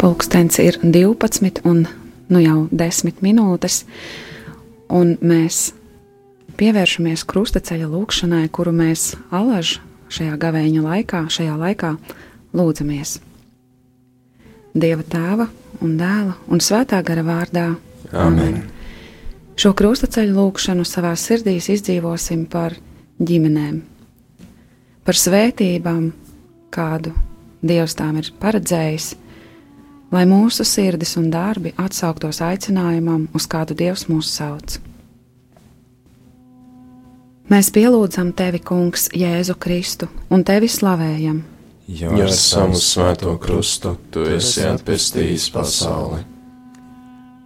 Pulkstenis 0.00 0.56
ir 0.58 0.78
12 0.80 1.60
un 1.68 1.82
nu 2.32 2.40
jau 2.40 2.68
10 2.72 3.20
minūtes, 3.20 3.82
un 4.88 5.18
mēs 5.20 5.74
pievēršamies 6.56 7.26
krustaceļa 7.28 7.90
lūkšanai, 7.90 8.46
kuru 8.48 8.72
mēs 8.72 9.10
alaž 9.28 9.74
šajā 10.08 10.38
gavēņa 10.40 10.86
laikā, 10.86 11.22
šajā 11.28 11.58
laikā 11.60 11.92
lūdzamies. 12.56 13.18
Dieva 14.72 15.04
tēva 15.04 15.50
un 15.84 15.96
dēla 16.00 16.36
un 16.48 16.64
svētā 16.64 17.02
gara 17.04 17.26
vārdā. 17.26 17.68
Amen. 18.16 18.62
Šo 19.60 19.74
krustaceļu 19.76 20.32
lūkšanu 20.32 20.88
savā 20.88 21.12
sirdīs 21.20 21.68
izdzīvosim 21.76 22.46
par 22.48 22.72
ģimenēm, 23.20 23.82
par 25.04 25.26
svētībām, 25.28 26.14
kādu 26.72 27.12
Dievs 27.60 27.92
tām 27.92 28.16
ir 28.16 28.30
paredzējis, 28.40 29.10
lai 30.10 30.26
mūsu 30.26 30.64
sirdis 30.66 31.16
un 31.20 31.30
darbi 31.30 31.72
atsauktos 31.78 32.40
aicinājumam, 32.42 33.28
uz 33.34 33.46
kādu 33.50 33.76
Dievs 33.78 34.08
mūs 34.10 34.30
sauc. 34.34 34.78
Mēs 37.50 37.72
pielūdzam 37.74 38.30
tevi, 38.38 38.60
Kungs, 38.62 39.08
Jēzu 39.10 39.56
Kristu, 39.58 40.06
un 40.30 40.44
tevi 40.46 40.68
slavējam. 40.70 41.40
Jo 41.90 42.12
ar 42.22 42.30
savu 42.30 42.78
svēto 42.78 43.32
krustu 43.42 43.96
tu 44.14 44.22
esi 44.30 44.62
atpestījis 44.62 45.48
pasauli. 45.50 46.20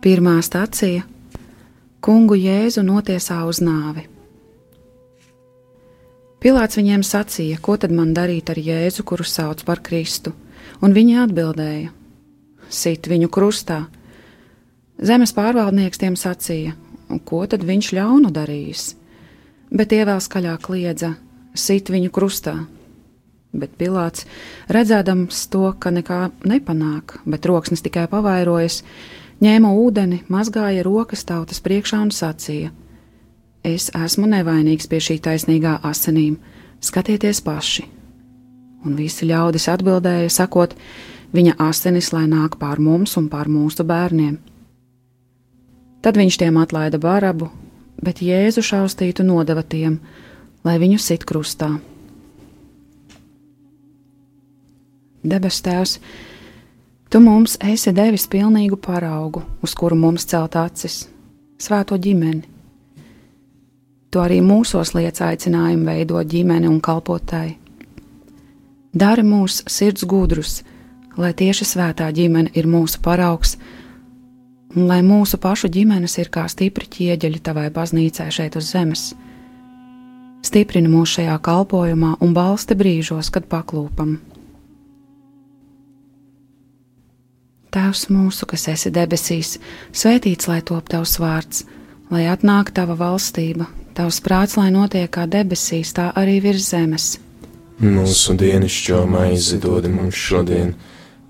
Pirmā 0.05 0.37
stācija- 0.45 1.07
Kungu 2.05 2.37
Jēzu 2.37 2.85
notiesā 2.85 3.41
uz 3.49 3.63
nāvi. 3.65 4.05
Pilārs 6.45 6.77
viņiem 6.77 7.01
sacīja, 7.01 7.57
ko 7.57 7.79
tad 7.81 7.91
man 7.91 8.13
darīt 8.13 8.51
ar 8.51 8.57
Jēzu, 8.61 9.03
kuru 9.03 9.25
sauc 9.25 9.65
par 9.65 9.81
Kristu, 9.81 10.35
un 10.83 10.93
viņi 10.93 11.17
atbildēja: 11.25 11.89
Sit 12.69 13.09
viņu 13.11 13.31
krustā. 13.33 13.85
Zemes 15.03 15.35
pārvaldnieks 15.35 16.01
tiem 16.01 16.15
sacīja, 16.17 16.75
ko 17.27 17.43
tad 17.51 17.65
viņš 17.67 17.91
ļaunu 17.97 18.31
darījis, 18.35 18.95
bet 19.75 19.91
tie 19.91 20.05
vēl 20.07 20.23
skaļāk 20.23 20.63
kliedza: 20.69 21.15
Sit 21.55 21.91
viņu 21.91 22.13
krustā! 22.15 22.55
Bet 23.55 23.77
Pilārs, 23.79 24.25
redzēdams 24.67 25.45
to, 25.53 25.69
ka 25.79 25.93
nekā 25.95 26.25
nepanāk, 26.43 27.21
bet 27.23 27.47
roksnis 27.47 27.85
tikai 27.85 28.09
pavairojas, 28.11 28.81
ņēma 29.45 29.71
ūdeni, 29.79 30.25
mazgāja 30.27 30.83
rokas 30.83 31.23
tautas 31.29 31.63
priekšā 31.63 32.01
un 32.03 32.11
sacīja: 32.15 32.73
Es 33.65 33.89
esmu 33.97 34.27
nevainīgs 34.29 34.91
pie 34.91 34.99
šī 35.01 35.21
taisnīgā 35.25 35.79
asinīm, 35.89 36.37
skatieties 36.85 37.41
paši. 37.47 37.87
Un 38.85 38.99
visi 38.99 39.25
ļaudis 39.31 39.71
atbildēja, 39.73 40.29
sakot, 40.29 40.75
viņa 41.35 41.57
asinis 41.59 42.13
lai 42.15 42.25
nāk 42.31 42.59
pār 42.61 42.81
mums 42.81 43.17
un 43.21 43.29
pār 43.29 43.51
mūsu 43.51 43.87
bērniem. 43.87 44.39
Tad 46.05 46.21
viņš 46.21 46.39
tiem 46.41 46.61
atlaida 46.61 47.01
barabu, 47.01 47.51
bet 48.05 48.23
Jēzu 48.23 48.63
šaustītu 48.63 49.25
nodeva 49.25 49.63
tiem, 49.63 49.99
lai 50.65 50.79
viņu 50.79 51.01
sit 51.01 51.25
krustā. 51.29 51.73
Debes 55.25 55.63
Tēvs, 55.65 55.99
Tu 57.15 57.21
mums 57.23 57.53
esi 57.63 57.93
devis 57.95 58.25
pilnīgu 58.27 58.75
paraugu, 58.83 59.45
uz 59.63 59.71
kuru 59.79 59.95
mums 59.95 60.25
celt 60.27 60.57
acis, 60.59 61.05
svēto 61.63 61.95
ģimeni. 61.95 62.43
Tu 64.11 64.19
arī 64.19 64.41
mūsos 64.43 64.91
liec 64.97 65.21
aicinājumu 65.23 65.87
veidot 65.87 66.27
ģimeni 66.27 66.67
un 66.67 66.81
kalpot 66.83 67.23
tai. 67.31 67.53
Dari 68.91 69.23
mūs 69.23 69.61
sirds 69.71 70.03
gudrus, 70.11 70.57
lai 71.21 71.33
tieši 71.37 71.67
svētā 71.69 72.11
ģimene 72.15 72.53
ir 72.59 72.69
mūsu 72.71 73.01
paraugs, 73.05 73.57
un 74.75 74.89
lai 74.91 75.01
mūsu 75.07 75.39
pašu 75.41 75.71
ģimenes 75.73 76.19
ir 76.19 76.31
kā 76.35 76.47
stipri 76.51 76.89
ķieģeļi 76.91 77.43
tavai 77.45 77.69
baznīcai 77.75 78.31
šeit 78.35 78.59
uz 78.59 78.71
zemes. 78.75 79.13
Stiprini 80.45 80.91
mūs 80.93 81.17
šajā 81.17 81.39
kalpošanā 81.41 82.17
un 82.21 82.35
balsti 82.37 82.77
brīžos, 82.77 83.31
kad 83.33 83.47
paklūpam. 83.49 84.19
Tēvs 87.75 88.05
mūsu, 88.13 88.47
kas 88.47 88.69
esi 88.71 88.93
debesīs, 88.95 89.57
svētīts 89.91 90.47
lai 90.47 90.61
top 90.63 90.93
tavs 90.93 91.17
vārds, 91.19 91.65
lai 92.13 92.29
atnāk 92.31 92.71
tava 92.77 92.95
valstība, 92.95 93.67
tavs 93.99 94.21
prāts, 94.23 94.55
lai 94.61 94.69
notiek 94.71 95.11
kā 95.11 95.25
debesīs, 95.27 95.91
tā 95.97 96.13
arī 96.15 96.39
virs 96.45 96.69
zemes. 96.71 97.09
Mūsu 97.83 98.37
dienascho 98.39 99.01
maizi 99.11 99.59
dod 99.59 99.89
mums 99.91 100.15
šodien, 100.15 100.77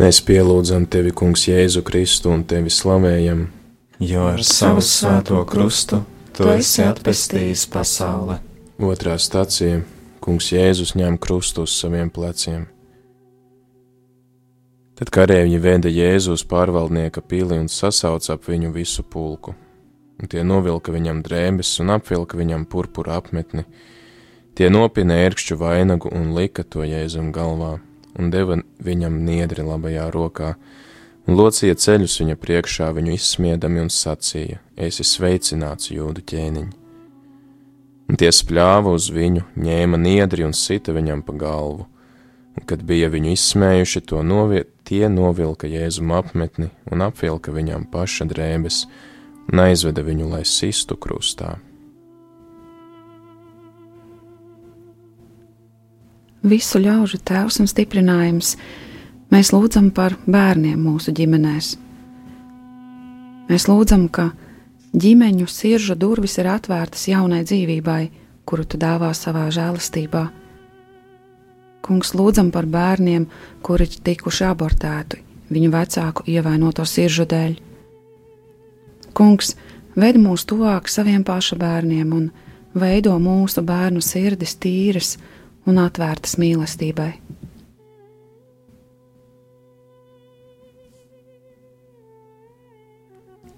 Mēs 0.00 0.22
pielūdzam 0.24 0.86
tevi, 0.88 1.10
Kungs, 1.12 1.42
Jēzu 1.44 1.82
Kristu 1.84 2.30
un 2.32 2.40
tevi 2.48 2.70
slavējam, 2.72 3.42
jo 4.00 4.22
ar 4.30 4.40
savu 4.46 4.80
svēto 4.80 5.42
krustu 5.44 5.98
tu 6.32 6.46
esi 6.48 6.80
atpestījis 6.86 7.66
pasauli. 7.68 8.38
Otrā 8.80 9.18
stācija- 9.20 9.82
Kungs 10.24 10.48
Jēzus 10.54 10.94
ņem 10.96 11.18
krustu 11.20 11.66
uz 11.68 11.74
saviem 11.76 12.08
pleciem. 12.08 12.64
Tad 14.96 15.10
karavīri 15.10 15.60
veda 15.60 15.92
Jēzu 15.92 16.32
uz 16.32 16.44
pārvaldnieka 16.44 17.20
pili 17.20 17.58
un 17.58 17.68
sasauca 17.68 18.32
ap 18.32 18.48
viņu 18.48 18.72
visu 18.72 19.02
pulku. 19.02 19.54
Un 20.22 20.28
tie 20.28 20.42
novilka 20.42 20.92
viņam 20.92 21.22
drēbes 21.22 21.78
un 21.80 21.90
apvilka 21.90 22.38
viņam 22.38 22.64
purpura 22.64 23.20
apmetni. 23.20 23.64
Tie 24.54 24.70
nopina 24.70 25.12
ērkšķu 25.28 25.56
vainagu 25.56 26.08
un 26.12 26.34
lika 26.34 26.64
to 26.64 26.80
Jēzum 26.80 27.32
galvā 27.32 27.80
un 28.18 28.30
deva 28.32 28.58
viņam 28.82 29.20
niedri 29.26 29.64
labajā 29.66 30.08
rokā, 30.14 30.54
un 31.26 31.38
locīja 31.38 31.76
ceļus 31.78 32.18
viņa 32.22 32.36
priekšā, 32.40 32.90
viņu 32.96 33.14
izsmiedami 33.14 33.84
un 33.84 33.90
sacīja: 33.94 34.60
Esi 34.76 35.06
sveicināts, 35.06 35.92
jūdu 35.94 36.24
ķēniņ! 36.26 36.68
Un 38.10 38.18
tie 38.18 38.32
spļāva 38.34 38.90
uz 38.90 39.06
viņu, 39.14 39.44
ņēma 39.54 40.00
niedri 40.02 40.42
un 40.42 40.54
sita 40.56 40.90
viņam 40.96 41.22
pa 41.22 41.36
galvu, 41.38 41.86
un, 42.58 42.64
kad 42.66 42.82
bija 42.82 43.06
viņu 43.12 43.36
izsmējuši, 43.36 44.02
to 44.10 44.24
novi 44.26 44.64
tie 44.82 45.06
novilka 45.06 45.70
jēzuma 45.70 46.18
apmetni 46.18 46.72
un 46.90 47.06
apvilka 47.06 47.54
viņam 47.54 47.86
paša 47.92 48.26
drēbes 48.32 48.82
un 49.52 49.62
aizveda 49.62 50.02
viņu, 50.02 50.26
lai 50.34 50.42
sistu 50.42 50.98
krustā. 50.98 51.60
Visu 56.42 56.80
ļaužu 56.80 57.20
tēvs 57.26 57.60
un 57.62 57.68
stiprinājums, 57.70 58.56
mēs 59.32 59.52
lūdzam 59.54 59.90
par 59.94 60.16
bērniem 60.26 60.80
mūsu 60.80 61.14
ģimenēs. 61.16 61.76
Mēs 63.50 63.66
lūdzam, 63.66 64.08
ka 64.08 64.30
ģimeņu 64.94 65.48
siržu 65.50 65.96
durvis 65.98 66.38
ir 66.38 66.50
atvērtas 66.50 67.08
jaunai 67.10 67.42
dzīvībai, 67.44 68.02
kuru 68.46 68.66
tu 68.66 68.78
dāvā 68.78 69.10
savā 69.14 69.48
žēlastībā. 69.54 70.28
Kungs, 71.80 72.12
lūdzam 72.14 72.50
par 72.54 72.68
bērniem, 72.70 73.26
kuri 73.64 73.88
tikuši 73.88 74.46
abortēti 74.50 75.24
viņu 75.50 75.72
vecāku 75.72 76.26
ievainoto 76.30 76.84
siržu 76.86 77.26
dēļ. 77.26 77.56
Kungs, 79.16 79.56
ved 79.98 80.18
mūs 80.20 80.46
tuvāk 80.46 80.88
saviem 80.88 81.24
paša 81.26 81.58
bērniem 81.58 82.12
un 82.14 82.28
veido 82.78 83.16
mūsu 83.18 83.64
bērnu 83.66 84.02
sirdis 84.04 84.54
tīras 84.62 85.16
un 85.68 85.80
atvērtas 85.80 86.36
mīlestībai. 86.40 87.12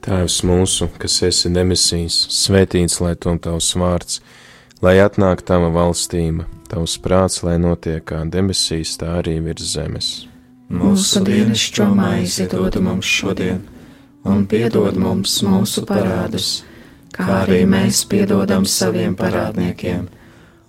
Tēvs 0.03 0.41
mūsu, 0.43 0.89
kas 0.99 1.21
esi 1.29 1.51
demisīs, 1.55 2.17
svētīts 2.35 2.99
lai 3.05 3.13
tom 3.15 3.39
tavs 3.39 3.69
vārds, 3.79 4.19
lai 4.83 4.97
atnāk 4.99 5.45
tava 5.47 5.69
valstība, 5.71 6.49
tavs 6.71 6.97
prāts, 7.05 7.45
lai 7.47 7.55
notiek 7.63 8.03
kā 8.11 8.25
debesīs, 8.27 8.97
tā 8.99 9.13
arī 9.21 9.37
virs 9.45 9.77
zemes. 9.77 10.09
Mūsu 10.73 11.23
dienascho 11.23 11.87
maizi 11.95 12.49
dod 12.51 12.81
mums 12.83 13.07
šodien, 13.07 13.61
un 14.27 14.43
piedod 14.51 14.99
mums 14.99 15.37
mūsu 15.47 15.85
parādus, 15.87 16.65
kā 17.15 17.29
arī 17.45 17.63
mēs 17.69 18.03
piedodam 18.11 18.67
saviem 18.67 19.15
parādniekiem 19.15 20.09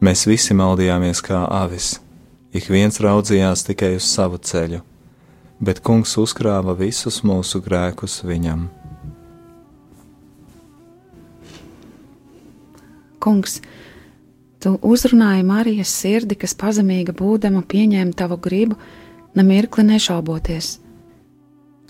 Mēs 0.00 0.22
visi 0.24 0.54
maldījāmies 0.56 1.20
kā 1.20 1.42
avis, 1.52 1.98
ik 2.56 2.70
viens 2.72 2.96
raudzījās 3.04 3.66
tikai 3.66 3.98
uz 3.98 4.06
savu 4.08 4.38
ceļu, 4.40 4.78
bet 5.60 5.82
Kungs 5.84 6.14
uzkrāva 6.22 6.72
visus 6.78 7.18
mūsu 7.20 7.60
grēkus 7.60 8.22
viņam. 8.24 8.62
Kungs, 13.20 13.58
tu 14.64 14.72
uzrunāji 14.80 15.44
Marijas 15.44 15.92
sirdi, 15.92 16.40
kas 16.40 16.56
pazemīga 16.56 17.12
būdama 17.12 17.60
pieņēma 17.68 18.16
tavu 18.16 18.40
gribu, 18.40 18.80
nemirkli 19.36 19.84
nešauboties. 19.84 20.78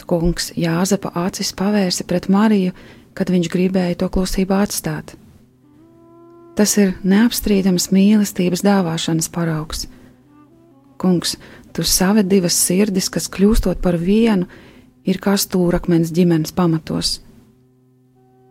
Tu, 0.00 0.10
kungs, 0.10 0.50
Jāzepa 0.58 1.14
acis 1.28 1.54
pavērsi 1.54 2.10
pret 2.10 2.26
Mariju, 2.26 2.74
kad 3.14 3.30
viņš 3.30 3.54
gribēja 3.54 4.02
to 4.02 4.10
klusībā 4.10 4.64
atstāt. 4.66 5.19
Tas 6.60 6.74
ir 6.76 6.90
neapstrīdams 7.08 7.86
mīlestības 7.88 8.60
dāvāšanas 8.60 9.30
paraugs. 9.32 9.86
Kungs, 11.00 11.38
tu 11.72 11.80
saved 11.88 12.26
divas 12.28 12.52
sirdis, 12.52 13.06
kas 13.08 13.30
kļūstot 13.32 13.78
par 13.80 13.96
vienu, 13.96 14.44
ir 15.08 15.16
kā 15.24 15.38
stūrakmens 15.40 16.10
ģimenes 16.12 16.52
pamatos. 16.52 17.14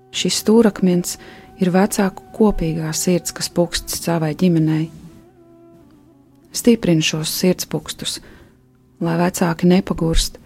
Šis 0.10 0.40
stūrakmens 0.42 1.20
ir 1.62 1.70
vecāku 1.70 2.26
kopīgā 2.34 2.90
sirds, 2.98 3.30
kas 3.30 3.52
puksts 3.54 4.02
savai 4.02 4.32
ģimenei. 4.34 4.88
Stiprini 6.50 7.06
šos 7.06 7.30
sirdspūkstus, 7.44 8.18
lai 9.06 9.20
vecāki 9.22 9.70
nepagurst, 9.70 10.42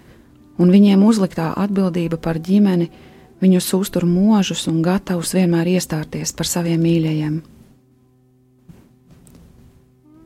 un 0.60 0.76
viņiem 0.76 1.08
uzliktā 1.08 1.54
atbildība 1.64 2.20
par 2.20 2.44
ģimeni 2.44 2.92
viņus 3.40 3.72
uztur 3.80 4.04
mūžus 4.04 4.68
un 4.68 4.84
gatavus 4.84 5.32
vienmēr 5.40 5.78
iestāties 5.78 6.36
par 6.36 6.52
saviem 6.52 6.84
mīļajiem. 6.84 7.42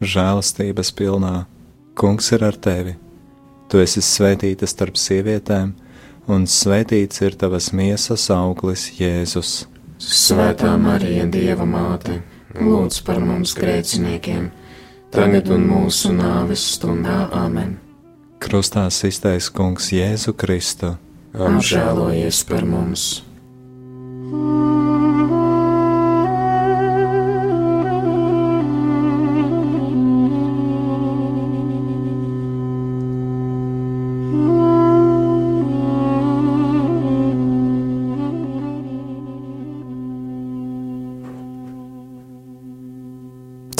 žēlastības 0.00 0.92
pilnā, 0.96 1.46
Kungs 2.00 2.30
ir 2.32 2.44
ar 2.46 2.56
tevi. 2.56 2.94
Tu 3.68 3.80
esi 3.82 4.00
svētīta 4.00 4.64
starp 4.70 4.96
sievietēm, 4.96 5.74
un 6.32 6.46
svētīts 6.48 7.20
ir 7.26 7.36
tavas 7.36 7.70
miesas 7.76 8.24
auglis, 8.32 8.86
Jēzus. 8.96 9.66
Svētā 10.00 10.72
Marija, 10.80 11.26
Dieva 11.28 11.66
māte, 11.68 12.22
lūdz 12.56 13.02
par 13.04 13.20
mums 13.20 13.52
grēciniekiem, 13.58 14.48
tagad 15.12 15.52
un 15.52 15.68
mūsu 15.68 16.14
nāves 16.16 16.64
stundā 16.78 17.26
Āmen. 17.36 17.76
Krustā 18.40 18.86
iztaisa 18.88 19.52
Kungs 19.52 19.92
Jēzu 19.92 20.32
Kristu. 20.32 20.94
Apžēlojies 21.36 22.46
par 22.48 22.64
mums! 22.64 23.10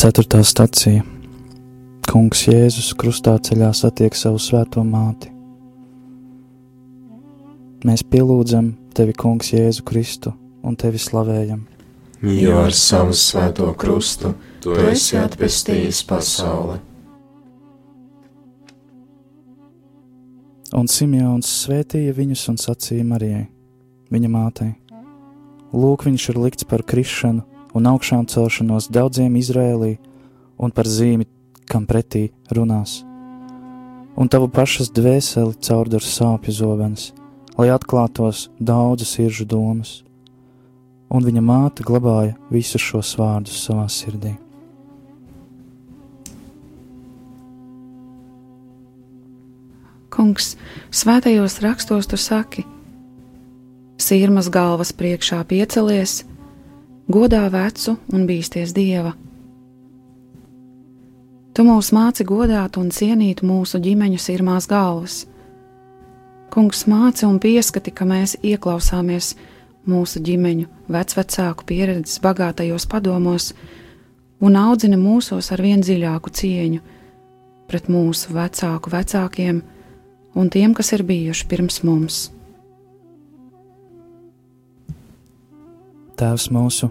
Ceturtā 0.00 0.38
stacija 0.48 1.02
Kungs 2.08 2.46
Jēzus 2.46 2.86
krustā 2.96 3.34
ceļā 3.44 3.66
satiek 3.76 4.14
savu 4.16 4.38
svēto 4.40 4.80
māti. 4.80 5.28
Mēs 7.84 8.00
pielūdzam 8.08 8.70
tevi, 8.96 9.12
Kungs, 9.12 9.50
Jēzu 9.52 9.84
Kristu 9.84 10.32
un 10.64 10.78
tevi 10.80 10.96
slavējam. 10.96 11.66
Jo 12.24 12.62
ar 12.62 12.72
savu 12.72 13.12
svēto 13.12 13.68
krustu 13.76 14.32
tu 14.64 14.78
esi 14.88 15.20
atpestījis 15.20 16.00
pasauli. 16.08 16.80
Un 20.80 20.88
Simjons 20.88 21.52
svētīja 21.66 22.16
viņus 22.16 22.48
un 22.54 22.56
sacīja 22.64 23.04
Marijai, 23.04 23.44
viņa 24.08 24.32
mātei: 24.32 24.72
Lūk, 25.76 26.08
viņš 26.08 26.30
ir 26.32 26.44
likts 26.46 26.72
par 26.72 26.88
krišanu 26.88 27.49
un 27.74 27.86
augšām 27.90 28.26
celšanos 28.30 28.90
daudziem 28.92 29.36
Izrēlī 29.38 29.96
un 30.60 30.72
par 30.74 30.88
zīmi, 30.88 31.26
kam 31.70 31.86
pretī 31.86 32.28
runās. 32.50 33.00
Un 34.18 34.28
tavu 34.28 34.50
pašas 34.52 34.90
dvēseli 34.92 35.56
caurdar 35.64 36.04
sāpju 36.04 36.52
zobenes, 36.52 37.10
lai 37.56 37.70
atklātos 37.72 38.48
daudzas 38.58 39.14
iržu 39.22 39.46
domas, 39.48 40.00
un 41.10 41.24
viņa 41.24 41.42
māte 41.44 41.86
glabāja 41.86 42.36
visus 42.50 42.82
šos 42.82 43.14
vārdus 43.18 43.62
savā 43.64 43.86
sirdī. 43.90 44.34
Kungs, 50.10 50.56
svētajos 50.90 51.60
rakstos 51.62 52.08
tu 52.10 52.18
saki, 52.18 52.66
sirmas 53.96 54.50
galvas 54.52 54.90
priekšā 54.92 55.38
piecelies, 55.48 56.24
godā 57.10 57.42
vecu 57.50 57.96
un 58.14 58.26
bīsties 58.28 58.72
dieva. 58.76 59.14
Tu 61.50 61.64
mūs 61.66 61.90
māci 61.92 62.24
godāt 62.24 62.78
un 62.78 62.92
cienīt 62.94 63.42
mūsu 63.42 63.80
ģimeņu 63.82 64.20
sirmās 64.22 64.68
galvas. 64.70 65.24
Kungs 66.54 66.86
māca 66.90 67.26
un 67.26 67.40
pieskati, 67.42 67.90
ka 67.90 68.06
mēs 68.06 68.36
ieklausāmies 68.42 69.34
mūsu 69.90 70.22
ģimeņu, 70.22 70.68
vecvecāku 70.90 71.66
pieredzes, 71.66 72.20
bagātajos 72.22 72.86
padomos 72.90 73.50
un 74.40 74.56
audzina 74.56 74.98
mūsos 74.98 75.50
ar 75.52 75.62
vien 75.62 75.82
dziļāku 75.82 76.32
cieņu 76.40 76.80
pret 77.70 77.90
mūsu 77.90 78.34
vecāku 78.34 78.90
vecākiem 78.90 79.60
un 80.34 80.50
tiem, 80.50 80.74
kas 80.74 80.92
ir 80.94 81.04
bijuši 81.06 81.50
pirms 81.50 81.82
mums. 81.86 82.22
Tēvs 86.20 86.50
mūsu, 86.52 86.90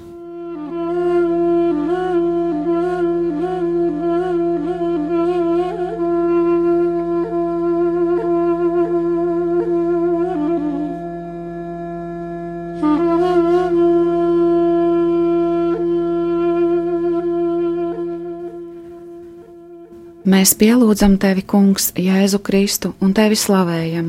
Mēs 20.41 20.55
pielūdzam 20.57 21.19
tevi, 21.21 21.43
Kungs, 21.45 21.91
Jēzu 22.01 22.39
Kristu 22.41 22.95
un 23.05 23.11
tevi 23.13 23.35
slavējam. 23.37 24.07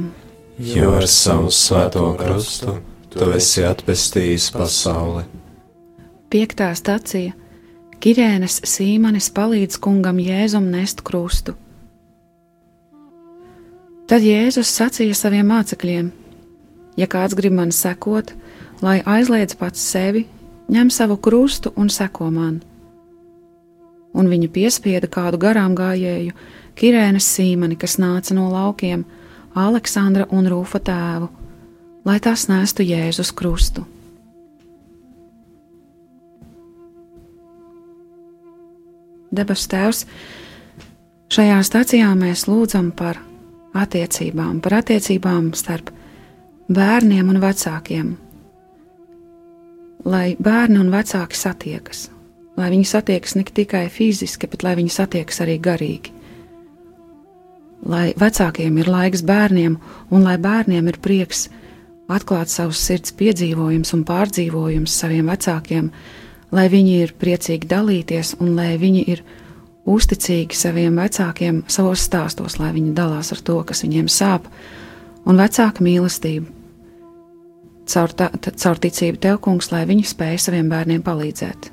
Jo 0.65 0.95
ar 0.97 1.05
savu 1.05 1.51
svēto 1.53 2.07
krustu 2.17 2.79
tu 3.13 3.29
esi 3.37 3.67
atpestījis 3.69 4.47
pasauli. 4.55 5.27
Piektā 6.33 6.71
stācija 6.79 7.35
Kirēnas 8.01 8.63
Sīmanis 8.65 9.29
palīdz 9.37 9.77
kungam 9.85 10.23
Jēzum 10.25 10.73
nest 10.73 11.05
krustu. 11.05 11.53
Tad 14.09 14.25
Jēzus 14.25 14.73
sacīja 14.73 15.21
saviem 15.21 15.53
mācekļiem: 15.53 16.13
Ja 16.97 17.13
kāds 17.13 17.37
grib 17.37 17.61
man 17.61 17.77
sekot, 17.77 18.33
lai 18.81 19.03
aizliedz 19.05 19.61
pats 19.61 19.85
sevi, 19.85 20.25
ņem 20.73 20.89
savu 20.89 21.21
krustu 21.21 21.77
un 21.77 21.93
seko 21.93 22.33
man 22.33 22.63
un 24.15 24.29
viņa 24.29 24.51
piespieda 24.53 25.09
kādu 25.11 25.41
garām 25.41 25.77
gājēju, 25.79 26.35
Kirēnas 26.79 27.27
sīmani, 27.29 27.77
kas 27.77 27.99
nāca 28.01 28.35
no 28.37 28.49
laukiem, 28.53 29.05
Aleksandra 29.59 30.25
un 30.33 30.49
Rūfa 30.49 30.81
tēvu, 30.81 31.29
lai 32.09 32.19
tas 32.25 32.47
nestu 32.49 32.85
Jēzus 32.87 33.33
krustu. 33.37 33.85
Debes 39.33 39.65
Tēvs, 39.69 40.05
šajā 41.33 41.61
stācijā 41.65 42.11
mēs 42.17 42.45
lūdzam 42.49 42.91
par 42.97 43.21
attiecībām, 43.73 44.61
par 44.61 44.81
attiecībām 44.83 45.53
starp 45.57 45.89
bērniem 46.73 47.31
un 47.33 47.41
vecākiem, 47.41 48.11
lai 50.05 50.27
bērni 50.37 50.81
un 50.83 50.93
vecāki 50.93 51.39
satiekas, 51.39 52.11
lai 52.57 52.71
viņi 52.73 52.89
satiekas 52.89 53.37
ne 53.39 53.45
tikai 53.45 53.87
fiziski, 53.93 54.49
bet 54.51 54.65
lai 54.67 54.75
viņi 54.79 54.93
satiekas 54.93 55.43
arī 55.45 55.59
garīgi. 55.63 56.13
Lai 57.89 58.13
vecākiem 58.19 58.77
ir 58.79 58.91
laiks 58.91 59.25
bērniem, 59.27 59.77
un 60.15 60.23
lai 60.27 60.37
bērniem 60.39 60.91
ir 60.93 61.01
prieks 61.03 61.49
atklāt 62.13 62.53
savus 62.53 62.83
sirds 62.83 63.15
piedzīvojumus 63.19 63.95
un 63.97 64.05
pārdzīvojumus 64.07 64.95
saviem 65.03 65.31
vecākiem, 65.33 65.91
lai 66.53 66.69
viņi 66.71 66.95
ir 67.03 67.15
priecīgi 67.19 67.71
dalīties 67.71 68.37
un 68.41 68.55
lai 68.59 68.77
viņi 68.79 69.05
ir 69.15 69.25
uzticīgi 69.89 70.55
saviem 70.55 71.01
vecākiem 71.01 71.65
savos 71.67 72.05
stāstos, 72.07 72.61
lai 72.61 72.71
viņi 72.77 72.95
dalās 72.95 73.33
ar 73.35 73.43
to, 73.43 73.59
kas 73.67 73.83
viņiem 73.83 74.11
sāp, 74.13 74.47
un 75.27 75.41
vecāka 75.41 75.83
mīlestība. 75.83 76.47
Caur, 77.93 78.13
ta, 78.15 78.31
caur 78.31 78.79
ticību 78.79 79.19
tev, 79.19 79.41
kungs, 79.43 79.73
lai 79.75 79.83
viņi 79.89 80.07
spēj 80.07 80.39
saviem 80.45 80.69
bērniem 80.71 81.03
palīdzēt. 81.03 81.73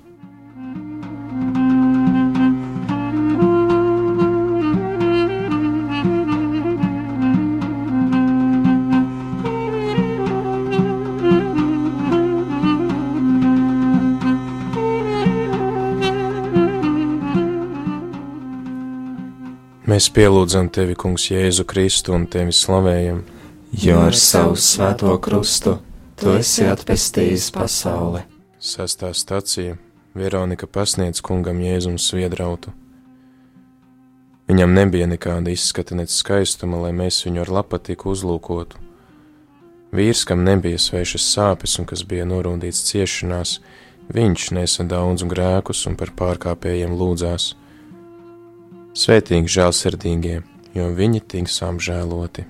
Mēs 20.01 20.07
pielūdzam 20.15 20.65
tevi, 20.73 20.95
Kungs, 20.97 21.27
Jēzu 21.29 21.61
Kristu 21.69 22.15
un 22.15 22.23
tevi 22.25 22.55
slavējam. 22.57 23.19
Jo 23.83 23.99
ar 24.07 24.15
savu 24.17 24.55
svēto 24.57 25.11
krustu 25.21 25.75
tu 26.17 26.31
esi 26.33 26.65
atpestījis 26.65 27.51
pasauli. 27.53 28.23
Sastā 28.57 29.11
stacija 29.13 29.75
Veronika 30.17 30.65
pasniedz 30.65 31.21
kungam 31.21 31.61
Jēzum 31.61 32.01
sviedrautu. 32.01 32.73
Viņam 34.49 34.73
nebija 34.73 35.05
nekāda 35.05 35.53
izskata, 35.53 35.93
nec 36.01 36.09
skaistuma, 36.09 36.81
lai 36.81 36.95
mēs 36.97 37.21
viņu 37.27 37.45
ar 37.45 37.53
lapatiku 37.61 38.15
uzlūkotu. 38.15 38.81
Vīrs, 39.93 40.25
kam 40.25 40.41
nebija 40.49 40.81
svešas 40.81 41.29
sāpes 41.29 41.77
un 41.77 41.85
kas 41.85 42.01
bija 42.01 42.25
norūdīts 42.25 42.87
ciešanās, 42.89 43.59
viņš 44.09 44.51
nesa 44.57 44.81
daudz 44.97 45.29
grēkus 45.29 45.85
un 45.85 46.01
par 46.01 46.17
pārkāpējiem 46.17 46.97
lūdzās 46.97 47.51
Svētīgi 48.91 49.47
žēlsirdīgie, 49.55 50.41
jo 50.75 50.87
viņi 50.97 51.21
tiks 51.33 51.61
apžēloti. 51.63 52.45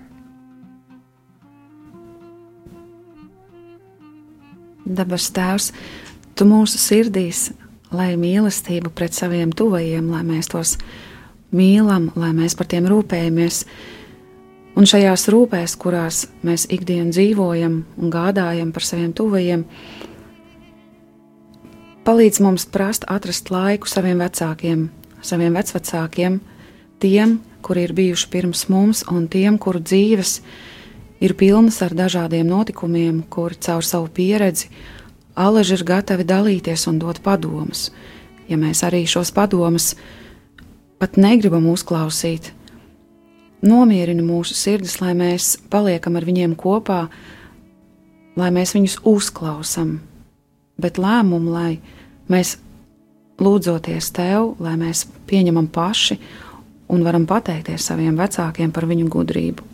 Dabas 4.85 5.29
Tēvs, 5.31 5.71
Tu 6.31 6.45
mūsu 6.47 6.79
sirdīs, 6.79 7.51
lai 7.91 8.15
mīlestību 8.17 8.89
pret 8.95 9.13
saviem 9.13 9.51
tuvajiem, 9.51 10.07
lai 10.09 10.21
mēs 10.25 10.47
tos 10.49 10.77
mīlam, 11.53 12.07
lai 12.15 12.31
mēs 12.33 12.55
par 12.57 12.69
tiem 12.71 12.87
rūpējamies, 12.89 13.65
Un 14.71 14.87
šajās 14.87 15.27
rūpēs, 15.27 15.73
kurās 15.75 16.25
mēs 16.47 16.63
ikdienā 16.71 17.11
dzīvojam 17.11 17.73
un 17.99 18.11
gādājam 18.13 18.69
par 18.71 18.85
saviem 18.87 19.11
tuvajiem, 19.11 19.65
palīdz 22.07 22.39
mums 22.45 22.65
prast 22.71 23.03
atrast 23.11 23.51
laiku 23.51 23.91
saviem 23.91 24.23
vecākiem, 24.23 24.85
saviem 25.21 25.55
vecvecākiem, 25.57 26.39
tiem, 27.01 27.39
kuri 27.61 27.85
ir 27.87 27.93
bijuši 27.97 28.29
pirms 28.31 28.67
mums, 28.69 29.03
un 29.09 29.27
tiem, 29.31 29.57
kuru 29.61 29.81
dzīves 29.81 30.39
ir 31.21 31.35
pilnas 31.37 31.81
ar 31.85 31.93
dažādiem 31.97 32.47
notikumiem, 32.49 33.23
kuri 33.29 33.59
caur 33.61 33.85
savu 33.85 34.09
pieredzi 34.09 34.71
Aleži 35.35 35.77
ir 35.77 35.85
gatavi 35.87 36.25
dalīties 36.27 36.83
un 36.91 36.97
dot 36.99 37.21
padomus. 37.23 37.87
Ja 38.51 38.57
mēs 38.59 38.83
arī 38.83 39.05
šos 39.07 39.31
padomus 39.31 39.93
pat 40.99 41.15
negribam 41.17 41.69
uzklausīt, 41.71 42.51
nomierina 43.63 44.23
mūsu 44.25 44.57
sirdis, 44.57 44.99
lai 45.01 45.13
mēs 45.17 45.55
paliekam 45.71 46.17
ar 46.19 46.27
viņiem 46.27 46.57
kopā, 46.59 47.05
lai 48.35 48.49
mēs 48.51 48.75
viņus 48.75 48.99
uzklausām, 49.07 49.95
bet 50.81 50.99
lēmumu, 50.99 51.53
lai 51.55 51.71
mēs 52.29 52.57
lūdzoties 53.41 54.11
tev, 54.15 54.55
lai 54.61 54.77
mēs 54.79 55.05
pieņemam 55.29 55.67
paši 55.73 56.17
un 56.91 57.03
varam 57.07 57.25
pateikties 57.27 57.89
saviem 57.91 58.17
vecākiem 58.19 58.71
par 58.75 58.87
viņu 58.89 59.07
gudrību. 59.11 59.67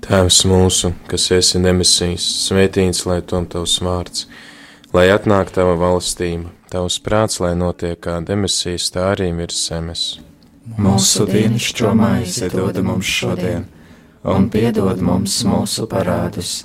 Tēvs 0.00 0.40
mūsu, 0.48 0.94
kas 1.10 1.28
esi 1.36 1.60
demisijas, 1.62 2.24
svētīts 2.46 3.04
lai 3.06 3.20
tom 3.22 3.44
tavs 3.46 3.76
vārds, 3.84 4.24
lai 4.96 5.10
atnāk 5.12 5.52
tava 5.54 5.76
valstība, 5.78 6.48
tavs 6.72 6.96
prāts, 7.04 7.36
lai 7.42 7.52
notiek 7.58 8.00
kā 8.00 8.16
demisijas, 8.24 8.88
tā 8.94 9.10
arī 9.12 9.28
virs 9.36 9.60
zemes. 9.68 10.06
Mūsu 10.80 11.26
dienascho 11.28 11.92
maizi 11.98 12.48
dod 12.50 12.80
mums 12.86 13.12
šodien, 13.12 13.68
un 14.24 14.48
piedod 14.50 15.04
mums 15.04 15.36
mūsu 15.46 15.86
parādus, 15.90 16.64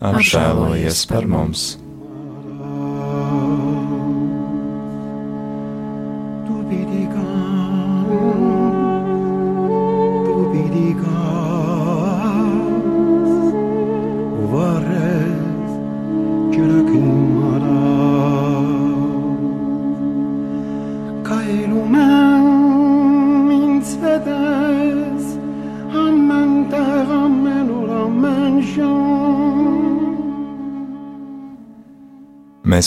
Apžēlojies 0.00 1.04
par 1.10 1.28
mums! 1.28 1.74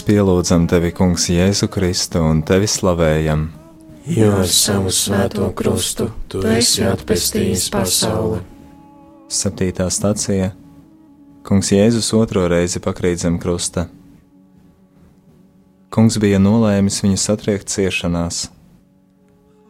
Pielūdzam 0.07 0.67
tevi, 0.69 0.91
Kungs, 0.95 1.27
Jēzu 1.31 1.67
Kristu 1.71 2.21
un 2.23 2.41
tevi 2.47 2.67
slavējam. 2.69 3.47
Jo 4.09 4.33
ar 4.41 4.49
savu 4.51 4.91
svēto 4.91 5.47
krustu 5.55 6.09
tu 6.27 6.41
esi 6.47 6.83
atpestījis 6.83 7.69
pasauli. 7.71 8.41
Septītā 9.31 9.87
stācija 9.91 10.51
Kungs 11.43 11.73
Jēzus 11.75 12.13
otro 12.15 12.45
reizi 12.47 12.79
pakrīt 12.83 13.19
zem 13.19 13.35
krusta. 13.39 13.89
Kungs 15.91 16.15
bija 16.23 16.39
nolēmis 16.39 17.01
viņu 17.03 17.19
satriekt 17.19 17.67
ciešanās. 17.73 18.45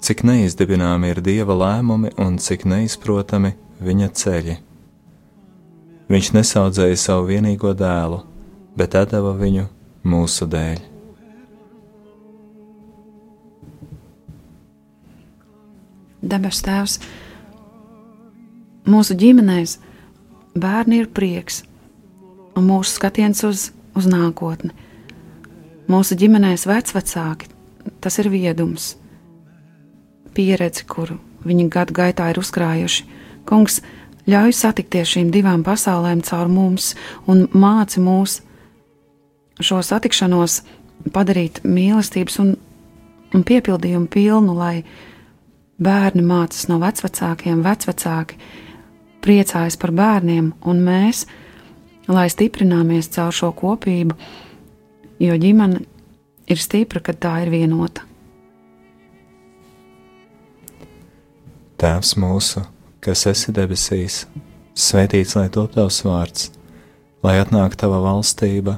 Cik 0.05 0.21
neizdibināmi 0.29 1.09
ir 1.09 1.21
dieva 1.25 1.57
lēmumi 1.57 2.13
un 2.21 2.37
cik 2.37 2.67
neizprotami 2.69 3.55
viņa 3.81 4.09
ceļi. 4.21 4.57
Viņš 6.13 6.33
nesaudzēja 6.37 6.99
savu 6.99 7.31
vienīgo 7.31 7.73
dēlu, 7.73 8.21
bet 8.77 8.93
deva 9.09 9.33
viņu 9.33 9.65
mūsu 10.03 10.47
dēļ. 10.51 10.81
Debes 16.23 16.61
Tēvs, 16.63 16.99
mūsu 18.87 19.15
ģimenēs 19.19 19.77
bērni 20.55 21.01
ir 21.03 21.09
prieks 21.11 21.63
un 22.55 22.67
mūsu 22.69 22.95
skatiens 22.95 23.43
uz, 23.47 23.65
uz 23.97 24.07
nākotni. 24.07 24.71
Mūsu 25.91 26.15
ģimenēs 26.19 26.63
vecvecāki 26.69 27.51
tas 28.03 28.19
ir 28.23 28.29
viedums, 28.31 28.93
pieredze, 30.35 30.85
kuru 30.87 31.19
viņi 31.43 31.67
gadu 31.71 31.95
gaitā 31.97 32.29
ir 32.31 32.39
uzkrājuši. 32.39 33.03
Kungs 33.47 33.81
ļauj 34.31 34.55
satikties 34.55 35.11
šīm 35.11 35.31
divām 35.33 35.65
pasaulēm 35.67 36.23
caur 36.23 36.47
mums 36.47 36.93
un 37.27 37.49
māci 37.51 37.99
mūsu 38.03 38.47
šo 39.61 39.81
satikšanos 39.83 40.61
padarīt 41.13 41.61
mīlestības 41.67 42.39
un, 42.41 42.53
un 43.33 43.43
piepildījumu 43.45 44.09
pilnu, 44.11 44.55
lai 44.57 44.83
bērni 45.83 46.23
mācās 46.25 46.67
no 46.71 46.79
vecākiem, 46.81 47.63
vecāki 47.65 48.39
priecājas 49.23 49.77
par 49.79 49.93
bērniem, 49.95 50.51
un 50.67 50.81
mēs, 50.83 51.25
lai 52.11 52.27
stiprināmies 52.31 53.11
caur 53.13 53.35
šo 53.35 53.51
kopību, 53.55 54.17
jo 55.23 55.37
ģimene 55.39 55.83
ir 56.51 56.59
stipra, 56.59 56.99
kad 57.03 57.21
tā 57.23 57.37
ir 57.45 57.53
vienota. 57.53 58.03
Tēvs 61.79 62.13
mūsu, 62.19 62.63
kas 63.03 63.25
esi 63.27 63.51
debesīs, 63.55 64.23
svētīts 64.75 65.35
lai 65.35 65.49
top 65.51 65.73
tavs 65.75 66.03
vārds, 66.05 66.51
lai 67.23 67.39
atnāktu 67.41 67.83
tava 67.83 67.99
valstība 68.03 68.77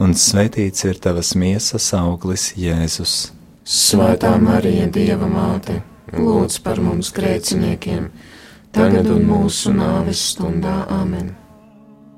un 0.00 0.14
svētīts 0.16 0.86
ir 0.88 1.00
tavas 1.02 1.34
miesas 1.36 1.90
auglis, 1.96 2.52
Jēzus. 2.56 3.32
Svētā 3.64 4.32
Marija, 4.42 4.88
Dieva 4.90 5.28
māte, 5.30 5.80
lūdz 6.16 6.58
par 6.64 6.80
mums 6.82 7.12
grēciniekiem, 7.14 8.08
tagad 8.74 9.10
un 9.12 9.26
mūsu 9.28 9.74
nāves 9.76 10.22
stundā 10.32 10.82
Āmen. 10.90 11.34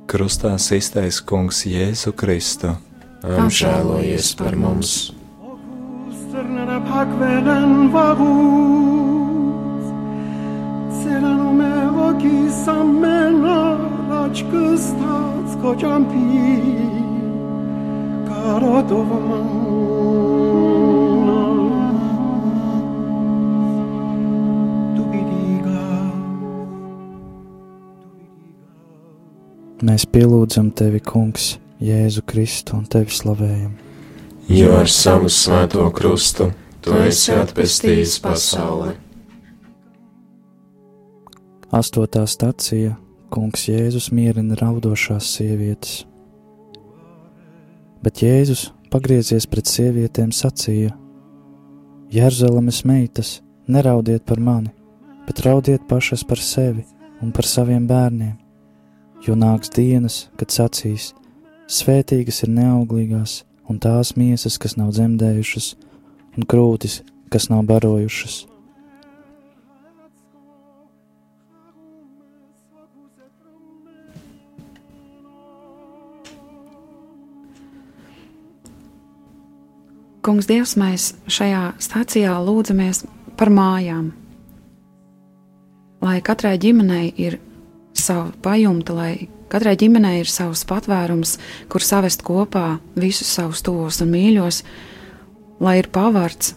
Krustā 0.06 0.54
iztais 0.76 1.20
Kungs 1.20 1.64
Jēzu 1.66 2.12
Kristu. 2.12 2.74
Apžēlojies 3.24 4.34
par 4.36 4.56
mums! 4.56 5.12
Celano 11.04 11.52
me 11.52 11.74
voki 11.96 12.50
samena, 12.64 13.76
rač 14.10 14.42
kıstat 14.50 15.56
kocam 15.62 16.04
pi. 25.10 25.22
Mēs 29.84 30.06
pielūdzam 30.08 30.70
tevi, 30.76 31.00
Kungs, 31.04 31.58
Jēzu 31.84 32.22
Kristu 32.28 32.78
un 32.78 32.86
tevi 32.88 33.12
slavējam. 33.12 33.74
Jo 34.48 34.76
ar 34.78 34.88
savu 34.92 35.28
svēto 35.32 35.88
krustu 35.96 36.50
tu 36.84 36.96
esi 37.00 37.32
atpestījis 37.32 38.18
pasauli. 38.24 38.92
Astotā 41.74 42.22
stacija 42.28 42.94
Kungs 43.34 43.68
Jēzus 43.68 44.12
mierina 44.14 44.54
raudošās 44.60 45.32
sievietes. 45.36 46.04
Bet 48.04 48.20
Jēzus, 48.20 48.66
pagriezies 48.92 49.46
pret 49.48 49.70
sievietēm, 49.70 50.28
sacīja: 50.28 50.90
Jērzelemes 52.12 52.82
meitas, 52.84 53.38
neraudiet 53.64 54.26
par 54.28 54.42
mani, 54.44 54.74
bet 55.24 55.40
raudiet 55.46 55.86
pašas 55.88 56.24
par 56.28 56.36
sevi 56.36 56.84
un 57.24 57.32
par 57.32 57.48
saviem 57.48 57.86
bērniem, 57.88 58.34
jo 59.24 59.38
nāks 59.40 59.72
dienas, 59.72 60.18
kad 60.36 60.52
sacīs: 60.52 61.14
Svētīgas 61.64 62.42
ir 62.44 62.52
neauglīgās, 62.58 63.38
un 63.72 63.80
tās 63.80 64.12
miesas, 64.20 64.60
kas 64.60 64.76
nav 64.76 64.92
dzemdējušas, 64.92 65.70
un 66.36 66.44
krūtis, 66.44 67.00
kas 67.32 67.48
nav 67.48 67.64
barojušas. 67.72 68.42
Kungs, 80.24 80.46
Dievs, 80.48 80.72
mēs 80.80 81.10
šajā 81.28 81.74
stācijā 81.84 82.32
lūdzamies 82.40 83.02
par 83.36 83.50
mājām. 83.52 84.06
Lai 86.00 86.14
katrai 86.24 86.54
ģimenei 86.62 87.10
ir 87.20 87.36
sava 87.92 88.30
pajumta, 88.40 88.94
lai 88.96 89.10
katrai 89.52 89.74
ģimenei 89.76 90.22
ir 90.22 90.30
savs 90.32 90.62
patvērums, 90.70 91.34
kur 91.68 91.84
savest 91.84 92.24
kopā 92.24 92.78
visus 92.96 93.34
savus 93.36 93.60
tuvos 93.66 94.00
un 94.00 94.14
mīļos, 94.14 94.62
lai 95.60 95.76
ir 95.82 95.90
pavarts, 95.92 96.54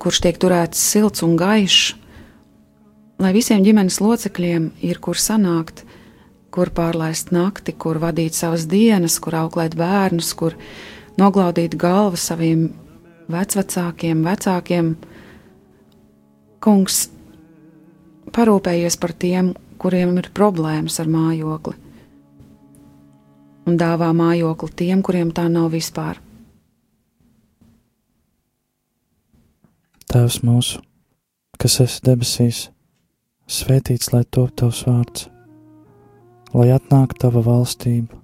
kurš 0.00 0.22
tiek 0.24 0.40
turēts 0.40 0.80
silts 0.80 1.26
un 1.28 1.36
gaišs, 1.36 1.92
lai 3.20 3.34
visiem 3.36 3.68
ģimenes 3.68 4.00
locekļiem 4.00 4.70
ir 4.80 5.02
kur 5.04 5.20
sanākt, 5.20 5.84
kur 6.48 6.72
pārlaist 6.72 7.36
nakti, 7.36 7.76
kur 7.76 8.00
vadīt 8.00 8.32
savas 8.32 8.64
dienas, 8.70 9.20
kur 9.20 9.36
auklēt 9.44 9.76
bērnus, 9.76 10.32
kur 10.32 10.56
noglaudīt 11.20 11.76
galvu 11.78 12.18
saviem 12.18 12.68
vecvecākiem, 13.30 14.22
vecākiem. 14.26 14.94
Kungs, 16.64 17.08
parūpējies 18.34 18.96
par 19.00 19.12
tiem, 19.20 19.52
kuriem 19.78 20.16
ir 20.20 20.30
problēmas 20.34 20.96
ar 21.02 21.10
mājokli, 21.12 21.74
un 23.68 23.76
dāvā 23.80 24.10
mājokli 24.16 24.70
tiem, 24.80 25.02
kuriem 25.04 25.32
tā 25.36 25.46
nav 25.52 25.70
vispār. 25.74 26.20
Tēvs 30.14 30.40
mūsu, 30.46 30.80
kas 31.58 31.80
esi 31.82 32.02
debesīs, 32.06 32.66
svētīts 33.50 34.12
lai 34.14 34.22
top 34.24 34.54
tavs 34.56 34.84
vārds, 34.86 35.28
lai 36.54 36.70
atnāktu 36.72 37.26
tava 37.26 37.42
valstība 37.44 38.23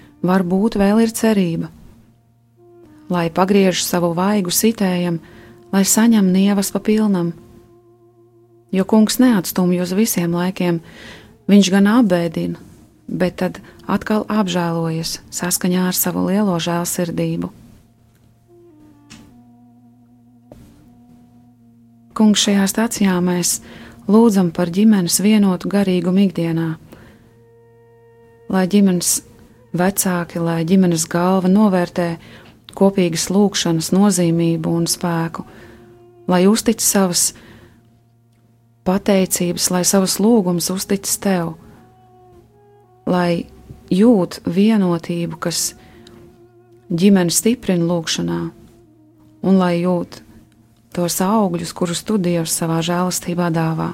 varbūt 0.25 0.77
vēl 0.79 1.03
ir 1.05 1.13
cerība. 1.15 1.69
Lai 3.11 3.27
pagriež 3.33 3.83
savu 3.83 4.13
vaigu 4.15 4.53
sitējam, 4.53 5.19
lai 5.73 5.83
saņem 5.87 6.31
nievas 6.31 6.71
pa 6.71 6.79
pilnam. 6.79 7.33
Jo 8.71 8.85
kungs 8.87 9.19
neatstumj 9.19 9.81
uz 9.83 9.91
visiem 9.95 10.31
laikiem, 10.31 10.79
viņš 11.51 11.71
gan 11.73 11.89
apbēdina, 11.91 12.59
bet 13.11 13.41
tad 13.41 13.59
atkal 13.83 14.23
apžēlojas 14.31 15.19
saskaņā 15.33 15.89
ar 15.89 15.97
savu 15.97 16.23
lielo 16.29 16.55
žēlsirdību. 16.55 17.51
Kungs 22.15 22.43
šajā 22.45 22.67
stācijā 22.69 23.17
mēs 23.23 23.57
lūdzam 24.11 24.51
par 24.55 24.71
ģimenes 24.71 25.19
vienotu 25.23 25.71
garīgumu 25.71 26.27
ikdienā, 26.27 26.69
lai 28.51 28.63
ģimenes 28.71 29.13
vecāki, 29.77 30.41
lai 30.43 30.63
ģimenes 30.67 31.07
galva 31.11 31.49
novērtē 31.51 32.15
kopīgas 32.75 33.29
lūkšanas 33.31 33.91
nozīmību 33.95 34.73
un 34.79 34.87
spēku, 34.89 35.45
lai 36.31 36.45
uztic 36.47 36.83
savas 36.83 37.31
pateicības, 38.87 39.69
lai 39.73 39.83
savas 39.87 40.17
lūgumus 40.23 40.71
uztic 40.73 41.07
tev, 41.21 41.55
lai 43.05 43.45
jūt 43.91 44.41
vienotību, 44.47 45.39
kas 45.41 45.73
ģimeni 46.91 47.33
stiprina 47.33 47.87
lūkšanā, 47.87 48.41
un 49.41 49.59
lai 49.59 49.73
jūt 49.81 50.21
tos 50.95 51.19
augļus, 51.23 51.73
kurus 51.75 52.03
tu 52.03 52.17
Dievs 52.19 52.55
savā 52.59 52.81
žēlastībā 52.83 53.51
dāvā. 53.55 53.93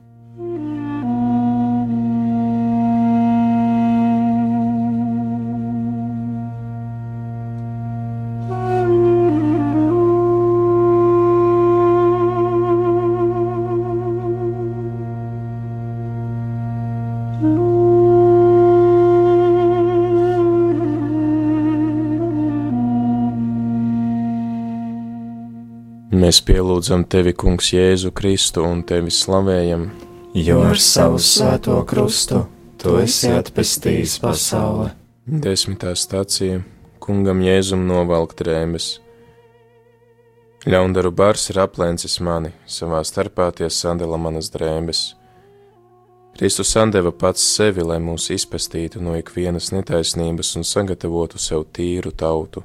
Mēs 26.31 26.45
pielūdzam 26.47 27.01
tevi, 27.11 27.33
Kungs, 27.35 27.73
Jēzu 27.73 28.13
Kristu 28.15 28.61
un 28.63 28.85
tevi 28.87 29.11
slavējam, 29.11 29.81
jo 30.39 30.61
ar 30.63 30.79
savu 30.79 31.17
svēto 31.19 31.73
krustu 31.83 32.45
tu 32.79 32.93
esi 33.01 33.33
atpestījis 33.35 34.13
pasauli. 34.23 34.93
Desmitā 35.27 35.91
stācija 35.91 36.61
Kungam 37.03 37.43
Jēzum 37.43 37.83
novalk 37.89 38.37
drēbes. 38.39 38.87
Ļaundaru 40.71 41.11
bars 41.11 41.49
ir 41.51 41.59
aplēncis 41.65 42.21
mani, 42.23 42.55
savā 42.63 43.03
starpā 43.03 43.51
tie 43.59 43.67
sadala 43.67 44.15
manas 44.15 44.47
drēbes. 44.55 45.05
Kristus 46.39 46.71
sandeva 46.71 47.11
pats 47.11 47.43
sevi, 47.57 47.83
lai 47.83 47.99
mūs 47.99 48.31
izpestītu 48.31 49.03
no 49.03 49.19
ikvienas 49.19 49.73
netaisnības 49.75 50.55
un 50.55 50.63
sagatavotu 50.63 51.43
sev 51.51 51.67
tīru 51.75 52.15
tautu. 52.15 52.63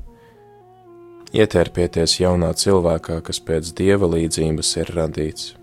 Ietērpieties 1.35 2.21
jaunā 2.21 2.53
cilvēkā, 2.55 3.19
kas 3.27 3.41
pēc 3.43 3.73
dieva 3.77 4.07
līdzības 4.13 4.77
ir 4.79 4.93
radīts. 4.95 5.55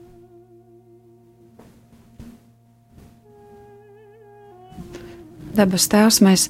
Debes 5.53 5.85
Tēvs, 5.87 6.19
mēs 6.25 6.47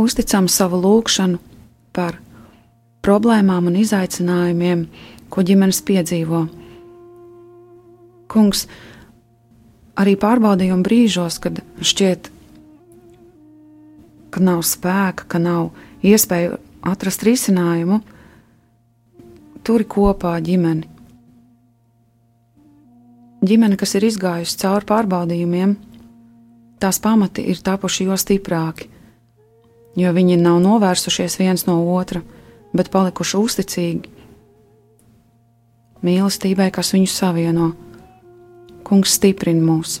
uzticam 0.00 0.48
savu 0.48 0.80
lūgšanu 0.80 1.38
par 1.92 2.16
problēmām 3.04 3.68
un 3.68 3.76
izaicinājumiem, 3.80 4.86
ko 5.30 5.44
ģimenes 5.46 5.82
piedzīvo. 5.86 6.46
Kungs, 8.30 8.64
arī 10.00 10.16
pārbaudījuma 10.18 10.86
brīžos, 10.86 11.38
kad 11.44 11.60
šķiet, 11.84 12.30
ka 14.30 14.42
nav 14.42 14.64
spēka, 14.66 15.28
ka 15.28 15.40
nav 15.42 15.70
iespēju 16.06 16.58
atrast 16.86 17.24
risinājumu, 17.26 18.00
turi 19.66 19.86
kopā 19.88 20.36
ģimeni. 20.44 20.88
Ģimene, 23.40 23.78
kas 23.80 23.94
ir 23.96 24.04
izgājusi 24.04 24.58
cauri 24.60 24.88
pārbaudījumiem, 24.88 25.76
tās 26.80 27.00
pamati 27.00 27.46
ir 27.48 27.62
tapuši 27.64 28.08
jo 28.08 28.16
stiprāki, 28.20 28.90
jo 29.96 30.12
viņi 30.16 30.36
nav 30.40 30.60
novērsušies 30.64 31.38
viens 31.40 31.64
no 31.68 31.78
otra, 31.96 32.20
bet 32.76 32.92
palikuši 32.92 33.40
uzticīgi 33.40 34.16
mīlestībai, 36.04 36.68
kas 36.72 36.94
viņus 36.96 37.16
savieno. 37.22 37.72
Kungs 38.84 39.16
stiprina 39.16 39.64
mūs! 39.64 40.00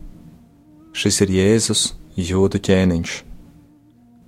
Šis 0.91 1.21
ir 1.23 1.29
Jēzus, 1.31 1.81
jūdu 2.19 2.59
ķēniņš. 2.59 3.11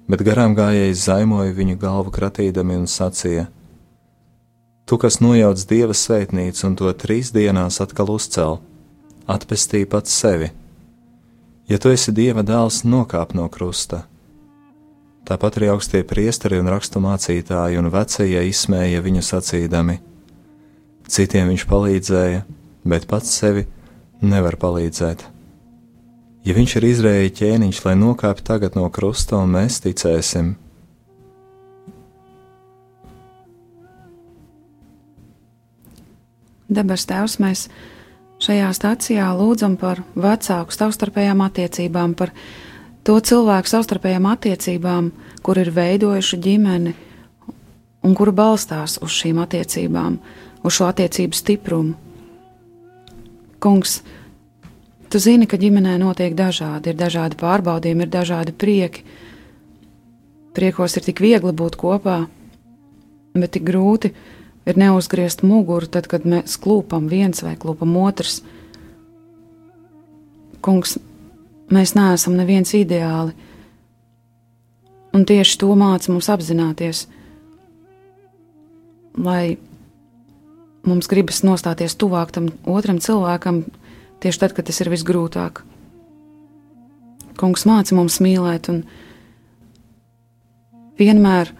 Bet 0.07 0.21
garām 0.23 0.55
gājējis 0.55 1.05
zaimoja 1.09 1.51
viņu 1.55 1.75
galvu 1.79 2.11
kratīdami 2.15 2.77
un 2.79 2.87
sacīja: 2.87 3.49
Tu, 4.87 4.97
kas 4.99 5.19
nojauc 5.19 5.59
dieva 5.67 5.95
svētnīcu 5.95 6.67
un 6.69 6.77
to 6.79 6.91
trīs 6.95 7.33
dienās 7.35 7.81
atkal 7.83 8.13
uzcēl, 8.15 8.61
atpestīja 9.27 9.89
pats 9.91 10.15
sevi. 10.15 10.51
Ja 11.67 11.79
tu 11.79 11.91
esi 11.91 12.15
dieva 12.15 12.43
dēls, 12.47 12.83
nokāp 12.87 13.35
no 13.35 13.49
krusta. 13.51 14.05
Tāpat 15.27 15.59
arī 15.59 15.71
augstie 15.71 16.03
priesteri 16.03 16.59
un 16.59 16.71
rakstu 16.71 16.99
mācītāji 17.03 17.79
un 17.79 17.91
vecie 17.91 18.47
izsmēja 18.47 19.03
viņu 19.03 19.23
sacīdami. 19.23 19.99
Citiem 21.07 21.51
viņš 21.51 21.67
palīdzēja, 21.67 22.43
bet 22.87 23.07
pats 23.07 23.31
sevi 23.39 23.67
nevar 24.23 24.59
palīdzēt. 24.59 25.32
Ja 26.43 26.51
viņš 26.57 26.75
ir 26.75 26.89
Izraēla 26.89 27.31
ķēniņš, 27.39 27.85
lai 27.85 27.95
nokāptu 27.95 28.43
tagad 28.43 28.75
no 28.75 28.89
krusta, 28.91 29.39
un 29.39 29.55
mēs 29.55 29.79
ticēsim, 29.85 30.57
Debes 36.73 37.05
Tēvs, 37.05 37.37
mēs 37.43 37.67
šajā 38.43 38.69
stācijā 38.75 39.27
lūdzam 39.37 39.75
par 39.79 40.01
vecāku 40.15 40.73
savstarpējām 40.73 41.43
attiecībām, 41.45 42.15
par 42.17 42.33
to 43.05 43.19
cilvēku 43.19 43.69
savstarpējām 43.69 44.27
attiecībām, 44.31 45.11
kur 45.45 45.59
ir 45.61 45.71
veidojuši 45.75 46.39
ģimeni 46.47 46.95
un 48.03 48.15
kura 48.17 48.33
balstās 48.35 48.97
uz 49.03 49.13
šīm 49.15 49.39
attiecībām, 49.43 50.17
uz 50.63 50.79
šo 50.79 50.89
attiecību 50.89 51.39
stiprumu. 51.39 51.93
Kungs, 53.63 54.01
Tu 55.13 55.19
zini, 55.21 55.45
ka 55.45 55.59
ģimenē 55.61 55.99
notiek 56.01 56.33
dažādi, 56.33 56.89
ir 56.89 56.97
dažādi 56.97 57.37
pārbaudījumi, 57.37 58.07
ir 58.07 58.09
dažādi 58.09 58.49
prieki. 58.49 59.03
Priekos 60.57 60.97
ir 60.97 61.05
tik 61.05 61.19
viegli 61.21 61.51
būt 61.53 61.75
kopā, 61.77 62.15
bet 63.37 63.51
tik 63.53 63.67
grūti 63.67 64.09
ir 64.65 64.79
neuzgriezt 64.81 65.43
muguru, 65.45 65.85
tad, 65.85 66.09
kad 66.09 66.25
mēs 66.25 66.57
klūpam 66.57 67.05
viens 67.11 67.43
vai 67.45 67.53
klūpam 67.61 67.93
otrs. 68.01 68.39
Kungs, 70.65 70.95
mēs 71.69 71.93
neesam 71.93 72.33
neviens 72.39 72.73
ideāli, 72.73 73.37
un 75.13 75.27
tieši 75.29 75.61
to 75.61 75.69
māca 75.77 76.09
mums 76.09 76.31
apzināties, 76.33 77.05
lai 79.21 79.59
mums 80.89 81.05
gribas 81.05 81.45
nostāties 81.45 81.93
tuvāk 82.01 82.33
tam 82.33 82.49
otram 82.65 82.97
cilvēkam 82.97 83.61
tieši 84.23 84.43
tad, 84.43 84.55
kad 84.55 84.67
tas 84.69 84.79
ir 84.81 84.91
visgrūtāk. 84.93 85.63
Kungs 87.39 87.65
māca 87.67 87.95
mums 87.97 88.19
mīlēt 88.23 88.69
un 88.71 88.83
vienmēr, 90.99 91.51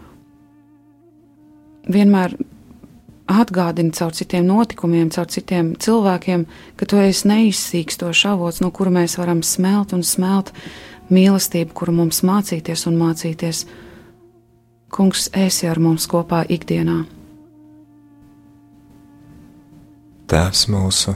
vienmēr 1.91 2.35
atgādina 3.33 3.93
caur 3.95 4.13
citiem 4.15 4.45
notikumiem, 4.47 5.09
caur 5.13 5.29
citiem 5.31 5.73
cilvēkiem, 5.79 6.45
ka 6.77 6.87
tu 6.89 6.99
esi 7.01 7.27
neizsīkstošs 7.31 8.25
avots, 8.33 8.61
no 8.61 8.71
kura 8.71 8.93
mēs 8.93 9.17
varam 9.19 9.41
smelt 9.43 9.95
un 9.95 10.03
smelt 10.03 10.53
mīlestību, 11.13 11.73
kuru 11.75 11.95
mums 12.03 12.23
mācīties 12.25 12.87
un 12.89 12.99
mācīties. 12.99 13.65
Kungs, 14.93 15.29
esi 15.33 15.65
ar 15.65 15.79
mums 15.81 16.05
kopā 16.09 16.43
ikdienā. 16.53 16.99
Tēvs 20.29 20.67
mūsu, 20.69 21.15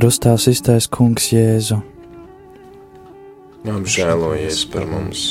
Krustā 0.00 0.30
iztaisa 0.48 0.88
Kungs 0.88 1.26
Jēzu. 1.28 1.76
Apžēlojies 3.68 4.62
par 4.72 4.86
mums! 4.88 5.24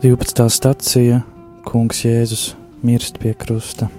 12. 0.00 0.46
stācija 0.48 1.18
Kungs 1.66 2.00
Jēzus 2.06 2.44
mirst 2.80 3.20
pie 3.20 3.34
krusta. 3.36 3.90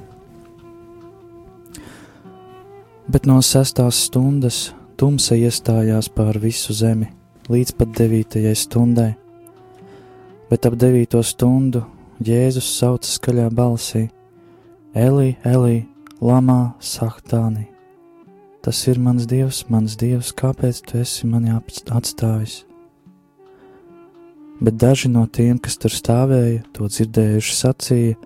Bet 3.06 3.30
no 3.30 3.38
sestās 3.46 4.02
stundas 4.08 4.72
tumsa 4.98 5.38
iestājās 5.38 6.10
pār 6.10 6.42
visu 6.42 6.74
zemi 6.74 7.12
līdz 7.54 7.76
pat 7.78 7.94
devītajai 8.02 8.56
stundai. 8.58 9.12
Bet 10.50 10.66
ap 10.66 10.82
devīto 10.88 11.22
stundu 11.22 11.86
Jēzus 12.18 12.74
sauca 12.82 13.14
skaļā 13.14 13.52
balsī: 13.54 14.08
Elī, 14.98 15.36
Elī, 15.46 15.84
Lamā 16.22 16.76
Sahtāni. 16.78 17.64
Tas 18.62 18.78
ir 18.86 19.00
mans 19.02 19.24
dievs, 19.26 19.64
mans 19.74 19.96
dievs, 19.98 20.28
kāpēc 20.38 20.84
tu 20.86 21.00
esi 21.02 21.26
mani 21.26 21.50
atstājis? 21.50 22.60
Bet 24.62 24.78
daži 24.78 25.10
no 25.10 25.24
tiem, 25.26 25.58
kas 25.58 25.80
tur 25.82 25.90
stāvēja, 25.90 26.60
to 26.78 26.86
dzirdējuši, 26.86 27.58
sacīja, 27.58 28.20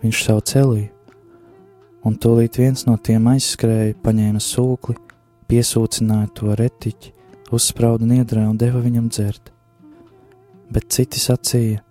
viņš 0.00 0.22
savu 0.24 0.46
celī, 0.48 0.86
un 2.00 2.16
tūlīt 2.16 2.56
viens 2.62 2.86
no 2.88 2.96
tiem 2.96 3.28
aizskrēja, 3.34 4.00
paņēma 4.00 4.40
sūkli, 4.40 4.96
piesūcināja 5.52 6.32
to 6.32 6.56
retiķi, 6.56 7.12
uzsprauda 7.52 8.08
niedrē 8.08 8.48
un 8.48 8.56
deva 8.56 8.80
viņam 8.80 9.12
dzert. 9.12 9.52
Bet 10.72 10.88
citi 10.96 11.20
sacīja: 11.20 11.84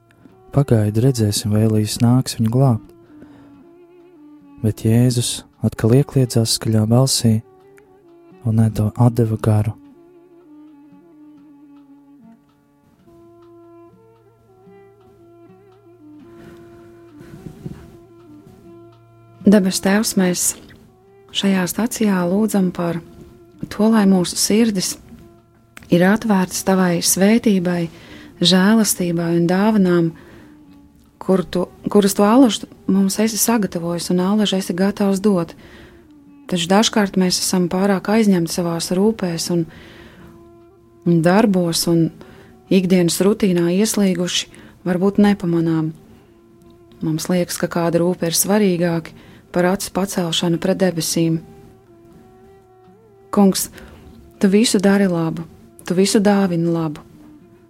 Pagaidi, 0.49 1.05
redzēsim, 1.05 1.53
vai 1.53 1.67
Elīs 1.69 2.01
nāks 2.01 2.41
viņu 2.41 2.57
glābt 2.57 2.96
bet 4.63 4.83
Jēzus 4.85 5.41
atkal 5.65 5.97
iekļiedzās 5.99 6.55
skaļā 6.57 6.85
balsī 6.89 7.37
un 8.47 8.61
atdeva 8.61 9.37
garu. 9.43 9.73
Debes 19.47 19.79
Tēvs, 19.79 20.17
mēs 20.19 20.41
šajā 21.31 21.61
stācijā 21.71 22.19
lūdzam 22.27 22.67
par 22.75 22.99
to, 23.71 23.87
lai 23.93 24.03
mūsu 24.09 24.35
sirdis 24.35 24.97
ir 25.87 26.03
atvērtas 26.03 26.65
Tavai 26.67 26.97
svētībai, 26.99 27.85
žēlastībai 28.43 29.29
un 29.37 29.45
dāvanām, 29.47 30.09
kur 31.23 31.45
tu, 31.47 31.69
kuras 31.87 32.17
tu 32.17 32.27
alaži 32.27 32.67
mums 32.87 33.19
esi 33.19 33.37
sagatavojis 33.37 34.09
un 34.13 34.21
alaži 34.23 34.57
esi 34.57 34.73
gatavs 34.73 35.21
dot. 35.23 35.53
Taču 36.47 36.69
dažkārt 36.71 37.17
mēs 37.19 37.39
esam 37.41 37.67
pārāk 37.71 38.07
aizņemti 38.13 38.53
savās 38.53 38.89
rūpēs 38.95 39.49
un, 39.51 39.65
un 41.05 41.21
darbos 41.23 41.83
un 41.91 42.07
ikdienas 42.71 43.19
rutīnā 43.23 43.67
ieslīguši, 43.75 44.47
varbūt 44.87 45.19
nepamanām. 45.23 45.91
Mums 47.03 47.27
liekas, 47.29 47.59
ka 47.59 47.67
kāda 47.69 47.99
rūpe 48.01 48.29
ir 48.29 48.37
svarīgāka 48.37 49.11
par 49.51 49.67
acu 49.73 49.91
pacelšanu 49.93 50.59
pret 50.63 50.79
debesīm. 50.79 51.41
Kungs, 53.35 53.67
tu 54.39 54.49
visu 54.49 54.79
dari 54.79 55.09
labu, 55.11 55.43
tu 55.85 55.97
visu 55.97 56.23
dāvini 56.23 56.71
labu. 56.71 57.03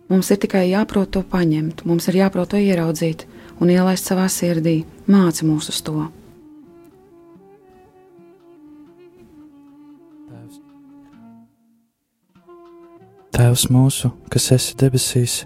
Mums 0.08 0.30
ir 0.32 0.40
tikai 0.40 0.70
jāprot 0.70 1.10
to 1.12 1.26
paņemt, 1.28 1.84
mums 1.84 2.08
ir 2.08 2.22
jāprot 2.22 2.54
to 2.54 2.62
ieraudzīt 2.62 3.26
un 3.62 3.72
ielaist 3.74 4.10
savā 4.10 4.28
sirdī. 4.32 4.82
Māci 5.08 5.48
mūs 5.48 5.70
uz 5.72 5.82
to! 5.86 6.08
Tēvs 13.38 13.68
mūsu, 13.70 14.10
kas 14.34 14.48
esi 14.56 14.74
debesīs, 14.82 15.44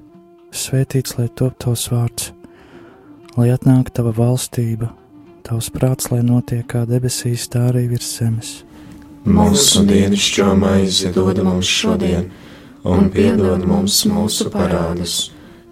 svētīts 0.55 1.17
lai 1.17 1.25
top 1.35 1.57
tavs 1.59 1.89
vārds, 1.91 2.29
lai 3.35 3.49
atnāktu 3.51 3.97
tava 3.97 4.13
valstība, 4.15 4.87
tavs 5.43 5.67
prāts, 5.75 6.07
lai 6.07 6.21
notiek 6.23 6.63
kā 6.71 6.85
debesīs, 6.87 7.49
tā 7.51 7.65
arī 7.73 7.89
virs 7.91 8.13
zemes. 8.15 8.53
Mūsu 9.27 9.83
dienascho 9.89 10.53
maizi 10.55 11.11
dod 11.11 11.43
mums 11.43 11.67
šodien, 11.67 12.31
un 12.87 13.11
piedod 13.11 13.67
mums 13.67 13.99
mūsu 14.07 14.47
parādus 14.55 15.17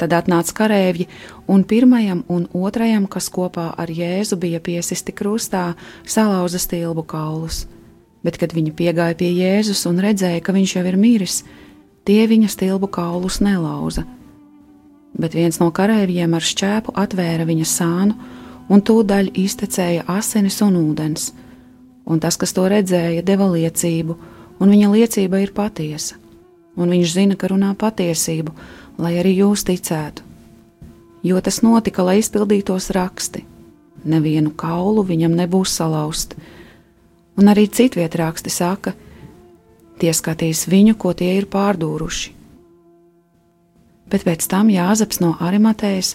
Tad 0.00 0.14
atnāca 0.16 0.56
karavīri, 0.58 1.06
un 1.46 1.62
pirmajam 1.62 2.24
un 2.28 2.48
otrajam, 2.50 3.06
kas 3.06 3.28
kopā 3.30 3.68
ar 3.78 3.90
Jēzu 3.90 4.40
bija 4.42 4.58
piesisti 4.58 5.14
krustā, 5.14 5.74
salauza 6.02 6.58
stilbu 6.58 7.04
kaulus. 7.06 7.64
Bet, 8.24 8.40
kad 8.40 8.56
viņi 8.56 8.72
piegāja 8.74 9.14
pie 9.20 9.30
Jēzus 9.36 9.84
un 9.86 10.00
redzēja, 10.02 10.42
ka 10.42 10.54
viņš 10.56 10.76
jau 10.78 10.84
ir 10.88 10.98
miris, 10.98 11.42
tie 12.08 12.24
viņa 12.26 12.50
stilbu 12.50 12.90
kaulus 12.90 13.38
nelauza. 13.44 14.06
Bet 15.14 15.36
viens 15.38 15.60
no 15.62 15.70
karavīriem 15.70 16.34
ar 16.34 16.42
šķēpu 16.42 16.96
atvēra 16.98 17.46
viņa 17.46 17.66
sānu, 17.70 18.16
un 18.68 18.82
tūdaļ 18.82 19.30
iztecēja 19.38 20.08
asinis 20.10 20.58
un 20.64 20.78
ūdens. 20.80 21.30
Un 22.04 22.20
tas, 22.20 22.36
kas 22.40 22.52
to 22.56 22.66
redzēja, 22.68 23.22
deva 23.22 23.46
liecību, 23.52 24.16
un 24.58 24.74
viņa 24.74 24.90
liecība 24.90 25.40
ir 25.44 25.54
patiesa. 25.56 26.18
Un 26.74 26.90
viņš 26.90 27.12
zina, 27.14 27.36
ka 27.38 27.48
runā 27.52 27.70
patiesību, 27.78 28.52
lai 28.98 29.16
arī 29.20 29.38
jūs 29.40 29.64
ticētu. 29.66 30.22
Jo 31.24 31.40
tas 31.40 31.62
notika, 31.64 32.04
lai 32.04 32.18
izpildītos 32.20 32.90
raksti. 32.92 33.44
Nevienu 34.04 34.52
kaulu 34.56 35.06
viņam 35.08 35.32
nebūs 35.38 35.72
salauzti. 35.78 36.36
Un 37.40 37.48
arī 37.50 37.64
citviet 37.72 38.14
raksti 38.20 38.52
saka, 38.52 38.92
tie 39.98 40.12
skatīs 40.12 40.66
viņu, 40.68 40.94
ko 41.00 41.14
tie 41.16 41.32
ir 41.38 41.48
pārdūruši. 41.50 42.34
Bet 44.12 44.26
pēc 44.28 44.44
tam 44.52 44.68
Jāzeps 44.70 45.22
no 45.24 45.32
Arimatējas, 45.40 46.12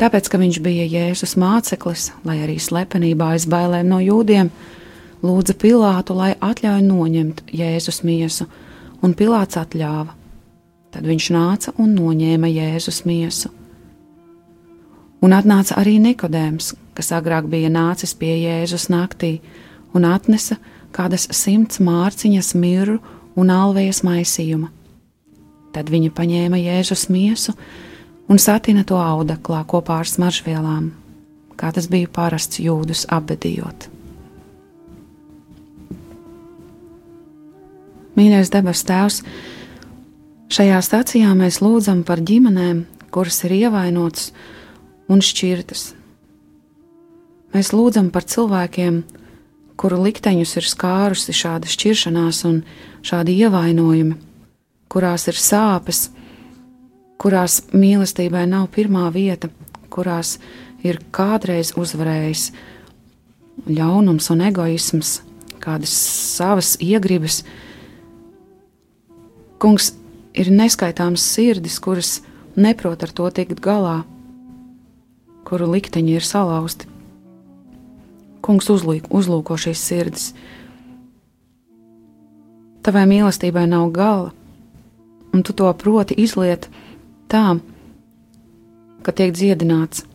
tāpēc 0.00 0.30
ka 0.32 0.40
viņš 0.40 0.60
bija 0.64 0.88
Jēzus 0.88 1.36
māceklis, 1.38 2.08
lai 2.24 2.40
arī 2.46 2.56
slepenībā 2.58 3.34
aiz 3.36 3.44
bailēm 3.46 3.92
no 3.92 4.00
jūdiem, 4.02 4.48
lūdza 5.22 5.54
Pilātu, 5.60 6.16
lai 6.16 6.32
atļauj 6.40 6.82
noņemt 6.88 7.44
Jēzus 7.52 8.00
miesu, 8.08 8.48
un 9.04 9.14
Pilāts 9.14 9.60
atļāva. 9.60 10.17
Tad 10.94 11.04
viņš 11.04 11.30
nāca 11.34 11.74
un 11.78 11.92
noņēma 11.98 12.48
Jēzus 12.48 13.02
miesu. 13.08 13.50
Un 15.20 15.34
atnāca 15.34 15.76
arī 15.80 15.98
Nikodēms, 16.00 16.72
kas 16.94 17.10
agrāk 17.16 17.48
bija 17.50 17.70
nācis 17.72 18.14
pie 18.14 18.36
Jēzus 18.38 18.88
naktī, 18.92 19.38
un 19.94 20.06
atnesa 20.08 20.56
kādas 20.94 21.26
simts 21.34 21.82
mārciņas 21.82 22.54
mirru 22.54 22.98
un 23.38 23.50
alvējas 23.52 24.02
maisījuma. 24.06 24.70
Tad 25.74 25.90
viņa 25.92 26.14
paņēma 26.16 26.60
Jēzus 26.62 27.08
miesu 27.12 27.54
un 28.28 28.40
satina 28.40 28.84
to 28.88 28.96
audeklā 29.00 29.60
kopā 29.68 30.00
ar 30.02 30.08
smaržvielām, 30.08 30.90
kā 31.60 31.70
tas 31.74 31.90
bija 31.90 32.08
parasts 32.12 32.60
jūdus 32.62 33.06
apbedījot. 33.12 33.88
Mīļais 38.18 38.50
debes 38.50 38.82
Tēvs, 38.82 39.20
Šajā 40.48 40.78
stācijā 40.80 41.34
mēs 41.36 41.58
lūdzam 41.60 42.06
par 42.08 42.22
ģimenēm, 42.24 42.86
kuras 43.12 43.42
ir 43.44 43.52
ievainotas 43.52 44.30
un 45.12 45.20
šķirtas. 45.20 45.82
Mēs 47.52 47.74
lūdzam 47.76 48.08
par 48.14 48.24
cilvēkiem, 48.24 49.02
kuru 49.76 49.98
likteņus 50.06 50.54
ir 50.56 50.70
skārusi 50.70 51.36
šāda 51.36 51.68
šķiršanās 51.68 52.40
un 52.48 52.62
šādi 53.04 53.36
ievainojumi, 53.44 54.16
kurās 54.88 55.28
ir 55.28 55.36
sāpes, 55.36 56.06
kurās 57.20 57.60
mīlestībai 57.76 58.46
nav 58.48 58.70
pirmā 58.72 59.04
vieta, 59.12 59.52
kurās 59.92 60.38
ir 60.80 61.02
kādreiz 61.12 61.74
uzvarējis 61.76 62.48
ļaunums 63.68 64.32
un 64.32 64.48
egoisms, 64.48 65.18
kādas 65.60 65.92
savas 65.92 66.78
iegribas. 66.80 67.42
Kungs, 69.60 69.92
ir 70.38 70.50
neskaitāmas 70.54 71.24
sirdis, 71.34 71.78
kuras 71.82 72.18
neprot 72.56 73.02
ar 73.02 73.12
to 73.14 73.28
tikt 73.34 73.60
galā, 73.64 74.02
kuru 75.48 75.70
likteņi 75.74 76.16
ir 76.18 76.26
salauzti. 76.26 76.88
Kungs 78.44 78.70
uzlīk, 78.72 79.08
uzlūko 79.10 79.58
šīs 79.58 79.82
sirdis. 79.82 80.28
Tavai 82.86 83.04
mīlestībai 83.10 83.66
nav 83.68 83.90
gala, 83.92 84.30
un 85.34 85.42
tu 85.44 85.52
to 85.52 85.68
proti 85.76 86.16
izliet 86.16 86.70
tā, 87.28 87.58
ka 89.02 89.12
tiek 89.12 89.34
dziedināts 89.34 90.06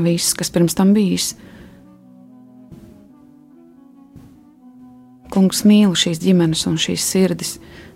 viss, 0.00 0.34
kas 0.34 0.50
pirms 0.50 0.74
tam 0.74 0.94
bijis. 0.96 1.34
Kungs 5.32 5.62
mīl 5.68 5.94
šīs 5.96 6.20
ģimenes 6.20 6.66
un 6.68 6.78
šīs 6.80 7.04
sirdis. 7.08 7.56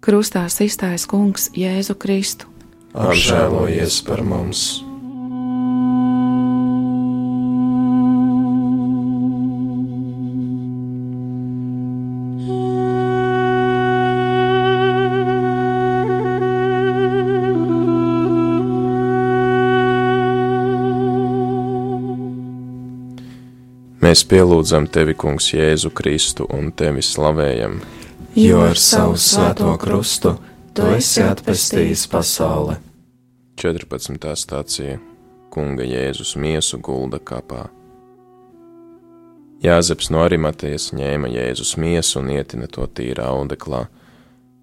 krustā 0.00 0.46
iztaisa 0.48 1.08
Kungs 1.08 1.50
Jēzu 1.56 1.96
Kristu. 2.00 2.48
Apžēlojies 2.96 4.00
par 4.08 4.24
mums! 4.26 4.80
Mēs 24.00 24.24
pielūdzam 24.26 24.88
tevi, 24.90 25.14
Kungs, 25.14 25.52
Jēzu 25.54 25.92
Kristu 25.94 26.48
un 26.50 26.72
tevi 26.74 27.04
slavējam 27.04 27.76
jo 28.34 28.60
ar 28.62 28.78
savu 28.78 29.16
svēto 29.18 29.72
krustu 29.80 30.36
tu 30.74 30.86
esi 30.94 31.22
atpestījis 31.24 32.06
pasauli. 32.10 32.76
14. 33.58 34.34
stācija 34.38 34.98
Kunga 35.50 35.82
Jēzus 35.82 36.36
miesu 36.38 36.78
gulda 36.78 37.18
kapā. 37.18 37.66
Jāzeps 39.60 40.12
no 40.14 40.22
Arimatejas 40.22 40.92
ņēma 40.96 41.28
Jēzus 41.34 41.74
miesu 41.76 42.20
un 42.22 42.30
ietina 42.36 42.70
to 42.70 42.86
tīrā 42.86 43.26
audeklā, 43.34 43.82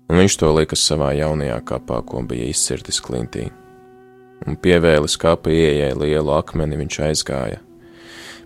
un 0.08 0.22
viņš 0.24 0.40
to 0.40 0.54
lika 0.56 0.80
savā 0.80 1.12
jaunajā 1.20 1.60
kapā, 1.68 2.00
ko 2.08 2.24
bija 2.24 2.48
izcirtis 2.48 3.02
klintī. 3.04 3.50
Un 4.48 4.56
pievēlis 4.56 5.20
kapa 5.20 5.52
ieejai 5.52 5.92
lielu 5.98 6.34
akmeni 6.40 6.80
viņš 6.80 7.02
aizgāja, 7.12 7.60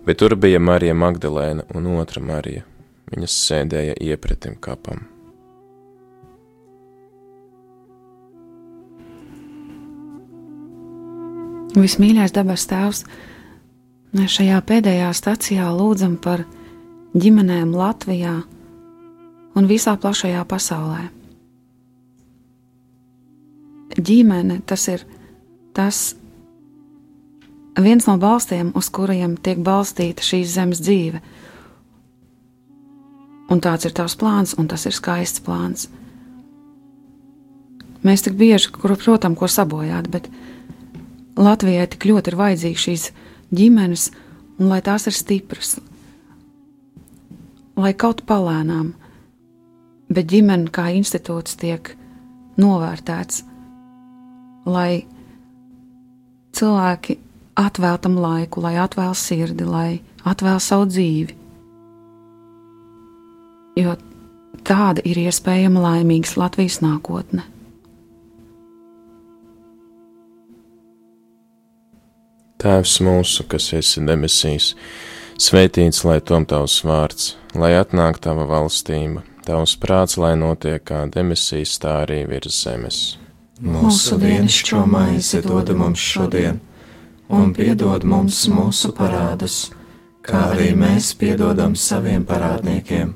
bet 0.04 0.20
tur 0.20 0.36
bija 0.36 0.60
Marija 0.60 0.98
Magdalēna 0.98 1.70
un 1.78 1.94
otra 1.94 2.24
Marija. 2.26 2.66
Viņas 3.12 3.40
sēdēja 3.48 3.98
iepretim 4.00 4.56
kapam. 4.64 5.04
Vismīļākais 11.72 12.34
dabas 12.36 12.66
tēvs, 12.68 13.06
mēs 14.16 14.34
šajā 14.36 14.58
pēdējā 14.68 15.12
stacijā 15.16 15.70
lūdzam 15.72 16.18
par 16.20 16.44
ģimenēm 17.16 17.72
Latvijā 17.76 18.42
un 19.56 19.68
visā 19.68 19.96
plašajā 20.00 20.44
pasaulē. 20.48 21.06
Ģimene 23.96 24.62
tas 24.68 24.88
ir 24.92 25.04
tas 25.76 26.14
viens 27.80 28.08
no 28.08 28.18
balstiem, 28.20 28.72
uz 28.76 28.92
kuriem 28.92 29.38
tiek 29.40 29.60
balstīta 29.64 30.24
šīs 30.24 30.56
zemes 30.56 30.84
dzīve. 30.84 31.22
Un 33.52 33.60
tāds 33.60 33.88
ir 33.88 33.96
tavs 33.96 34.16
plāns, 34.16 34.56
un 34.56 34.70
tas 34.72 34.86
ir 34.88 34.96
skaists 34.96 35.44
plāns. 35.44 35.90
Mēs 38.02 38.24
tik 38.26 38.38
bieži, 38.40 38.72
kur, 38.74 38.96
protams, 38.98 39.38
ko 39.38 39.50
sabojāt, 39.52 40.08
bet 40.10 40.30
Latvijai 41.38 41.86
tik 41.92 42.08
ļoti 42.10 42.32
ir 42.32 42.38
vajadzīgas 42.40 42.86
šīs 42.86 43.06
ģimenes, 43.56 44.10
un 44.60 44.72
lai 44.72 44.80
tās 44.86 45.08
ir 45.10 45.16
stipras, 45.16 45.76
lai 47.78 47.94
kaut 47.94 48.24
palēnām, 48.30 48.94
bet 50.12 50.30
ģimene 50.32 50.72
kā 50.74 50.90
institūts 50.96 51.60
tiek 51.62 51.94
novērtēts, 52.62 53.44
lai 54.66 55.04
cilvēki 56.58 57.18
atvēl 57.62 58.02
tam 58.02 58.18
laiku, 58.22 58.64
lai 58.64 58.76
atvēl 58.82 59.14
sirdi, 59.18 59.68
lai 59.68 60.02
atvēl 60.28 60.60
savu 60.64 60.90
dzīvi. 60.92 61.41
Jo 63.82 63.96
tāda 64.68 65.02
ir 65.08 65.20
iespējama 65.26 65.82
laimīgas 65.82 66.38
Latvijas 66.40 66.82
nākotne. 66.84 67.46
Tēvs 72.62 73.00
mūsu, 73.02 73.48
kas 73.50 73.72
esi 73.74 74.04
debesīs, 74.06 74.76
svētīts 75.42 76.04
lai 76.06 76.20
tom 76.22 76.46
tavs 76.46 76.84
vārds, 76.86 77.32
lai 77.58 77.72
atnāk 77.80 78.20
tava 78.22 78.46
valstība, 78.46 79.24
tavs 79.48 79.74
prāts, 79.82 80.20
lai 80.22 80.36
notiek 80.38 80.84
kā 80.86 81.08
debesīs, 81.10 81.80
tā 81.82 82.04
arī 82.04 82.20
virs 82.30 82.60
zemes. 82.62 83.00
Mūsu 83.62 84.20
dienascho 84.22 84.84
maizi 84.90 85.42
dod 85.42 85.72
mums 85.78 86.02
šodien, 86.02 86.62
un 87.34 87.50
piedod 87.58 88.06
mums 88.06 88.44
mūsu 88.50 88.94
parādus, 88.98 89.72
kā 90.22 90.52
arī 90.52 90.72
mēs 90.78 91.16
piedodam 91.18 91.74
saviem 91.74 92.28
parādniekiem, 92.30 93.16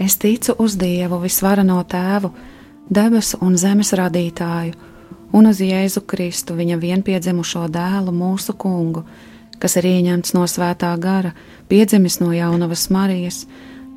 Es 0.00 0.16
ticu 0.16 0.54
uz 0.58 0.78
Dievu 0.80 1.18
visvarano 1.20 1.82
tēvu, 1.84 2.30
debesu 2.88 3.36
un 3.44 3.58
zemes 3.60 3.92
radītāju, 3.92 4.72
un 5.36 5.48
uz 5.50 5.60
Jēzu 5.60 6.00
Kristu, 6.08 6.56
viņa 6.56 6.78
vienpiedzimušo 6.80 7.66
dēlu, 7.68 8.14
mūsu 8.16 8.54
kungu, 8.56 9.04
kas 9.60 9.76
ir 9.76 9.90
ieņemts 9.90 10.32
no 10.32 10.46
svētā 10.48 10.94
gara, 10.96 11.34
piedzimis 11.68 12.16
no 12.22 12.32
jaunavas 12.32 12.86
Marijas, 12.88 13.44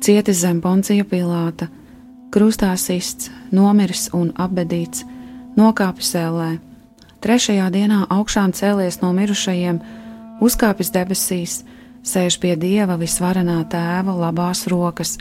cietis 0.04 0.42
zem 0.44 0.60
poncija 0.60 1.08
Pilāta, 1.08 1.70
krustā 2.34 2.74
sists, 2.76 3.30
nomiris 3.48 4.10
un 4.12 4.34
apbedīts, 4.36 5.06
nokāpis 5.56 6.12
ellē, 6.20 6.58
trešajā 7.24 7.70
dienā 7.72 8.04
augšām 8.12 8.52
cēlies 8.52 9.00
no 9.00 9.14
mirušajiem, 9.16 9.80
uzkāpis 10.44 10.92
debesīs, 10.92 11.62
sēž 12.04 12.36
pie 12.44 12.58
Dieva 12.60 13.00
visvarenā 13.00 13.62
tēva 13.72 14.12
labās 14.26 14.66
rokas, 14.68 15.16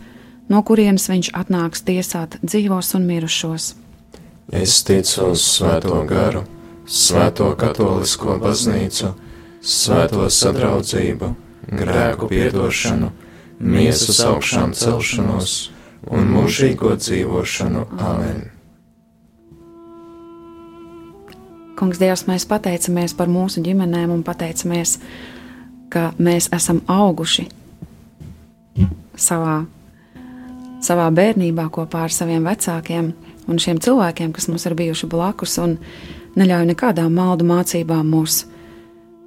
no 0.50 0.64
kurienes 0.64 1.08
viņš 1.10 1.32
atnāks 1.38 1.84
tiesāt 1.88 2.38
dzīvos 2.44 2.94
un 2.98 3.08
mirušos. 3.08 3.74
Es 4.52 4.82
ticu 4.84 5.32
uz 5.32 5.44
Svēto 5.48 6.02
garu, 6.08 6.44
Svēto 6.86 7.52
katolisko 7.60 8.38
baznīcu, 8.42 9.14
Svēto 9.64 10.28
sadraudzību, 10.28 11.30
grēku 11.72 12.28
piedošanu, 12.32 13.12
miesas 13.60 14.20
augšām 14.28 14.74
celšanos 14.76 15.54
un 16.12 16.28
mūžīgo 16.34 16.98
dzīvošanu. 17.00 17.86
Amen! 18.04 18.50
Kungs, 21.80 21.98
Dievs, 22.00 22.28
mēs 22.28 22.46
pateicamies 22.48 23.16
par 23.18 23.32
mūsu 23.32 23.64
ģimenēm 23.64 24.12
un 24.14 24.22
pateicamies, 24.24 25.00
ka 25.90 26.12
mēs 26.22 26.52
esam 26.54 26.84
auguši 26.92 27.48
savā 29.20 29.64
savā 30.84 31.10
bērnībā 31.16 31.68
kopā 31.74 32.06
ar 32.08 32.14
saviem 32.14 32.46
vecākiem 32.48 33.12
un 33.48 33.60
šiem 33.60 33.80
cilvēkiem, 33.84 34.34
kas 34.36 34.48
mums 34.50 34.66
ir 34.68 34.76
bijuši 34.80 35.10
blakus 35.12 35.58
un 35.64 35.78
neļauj 36.40 36.70
nekādām 36.72 37.14
maldu 37.18 37.48
mācībām 37.48 38.10
mūs 38.14 38.44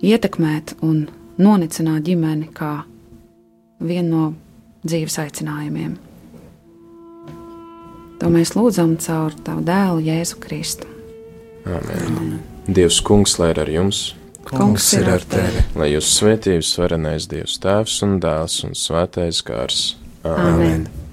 ietekmēt 0.04 0.76
un 0.86 1.06
nonicināt 1.40 2.04
ģimeni 2.06 2.50
kā 2.56 2.74
vienu 3.80 4.10
no 4.10 4.26
dzīves 4.86 5.18
aicinājumiem. 5.24 5.96
To 8.20 8.30
mēs 8.32 8.54
lūdzam 8.56 8.96
caur 9.02 9.34
tavu 9.44 9.64
dēlu 9.66 10.04
Jēzu 10.06 10.38
Kristu. 10.40 10.88
Amen. 11.66 12.06
Amen. 12.06 12.38
Dievs, 12.66 13.02
kungs, 13.04 13.36
lai 13.38 13.52
ir 13.52 13.60
ar 13.62 13.70
jums! 13.70 14.06
Kungs 14.46 14.86
ir 14.94 15.08
ar 15.10 15.24
tevi! 15.26 15.64
Lai 15.78 15.90
jūs 15.90 16.08
svētības 16.16 16.70
varenais 16.78 17.26
Dievs 17.30 17.58
Tēvs 17.62 17.98
un 18.06 18.20
Dēls 18.22 18.62
un 18.66 18.78
Svētais 18.78 19.42
Gars! 19.46 19.96
Amen. 20.26 20.54
Amen. 20.54 21.05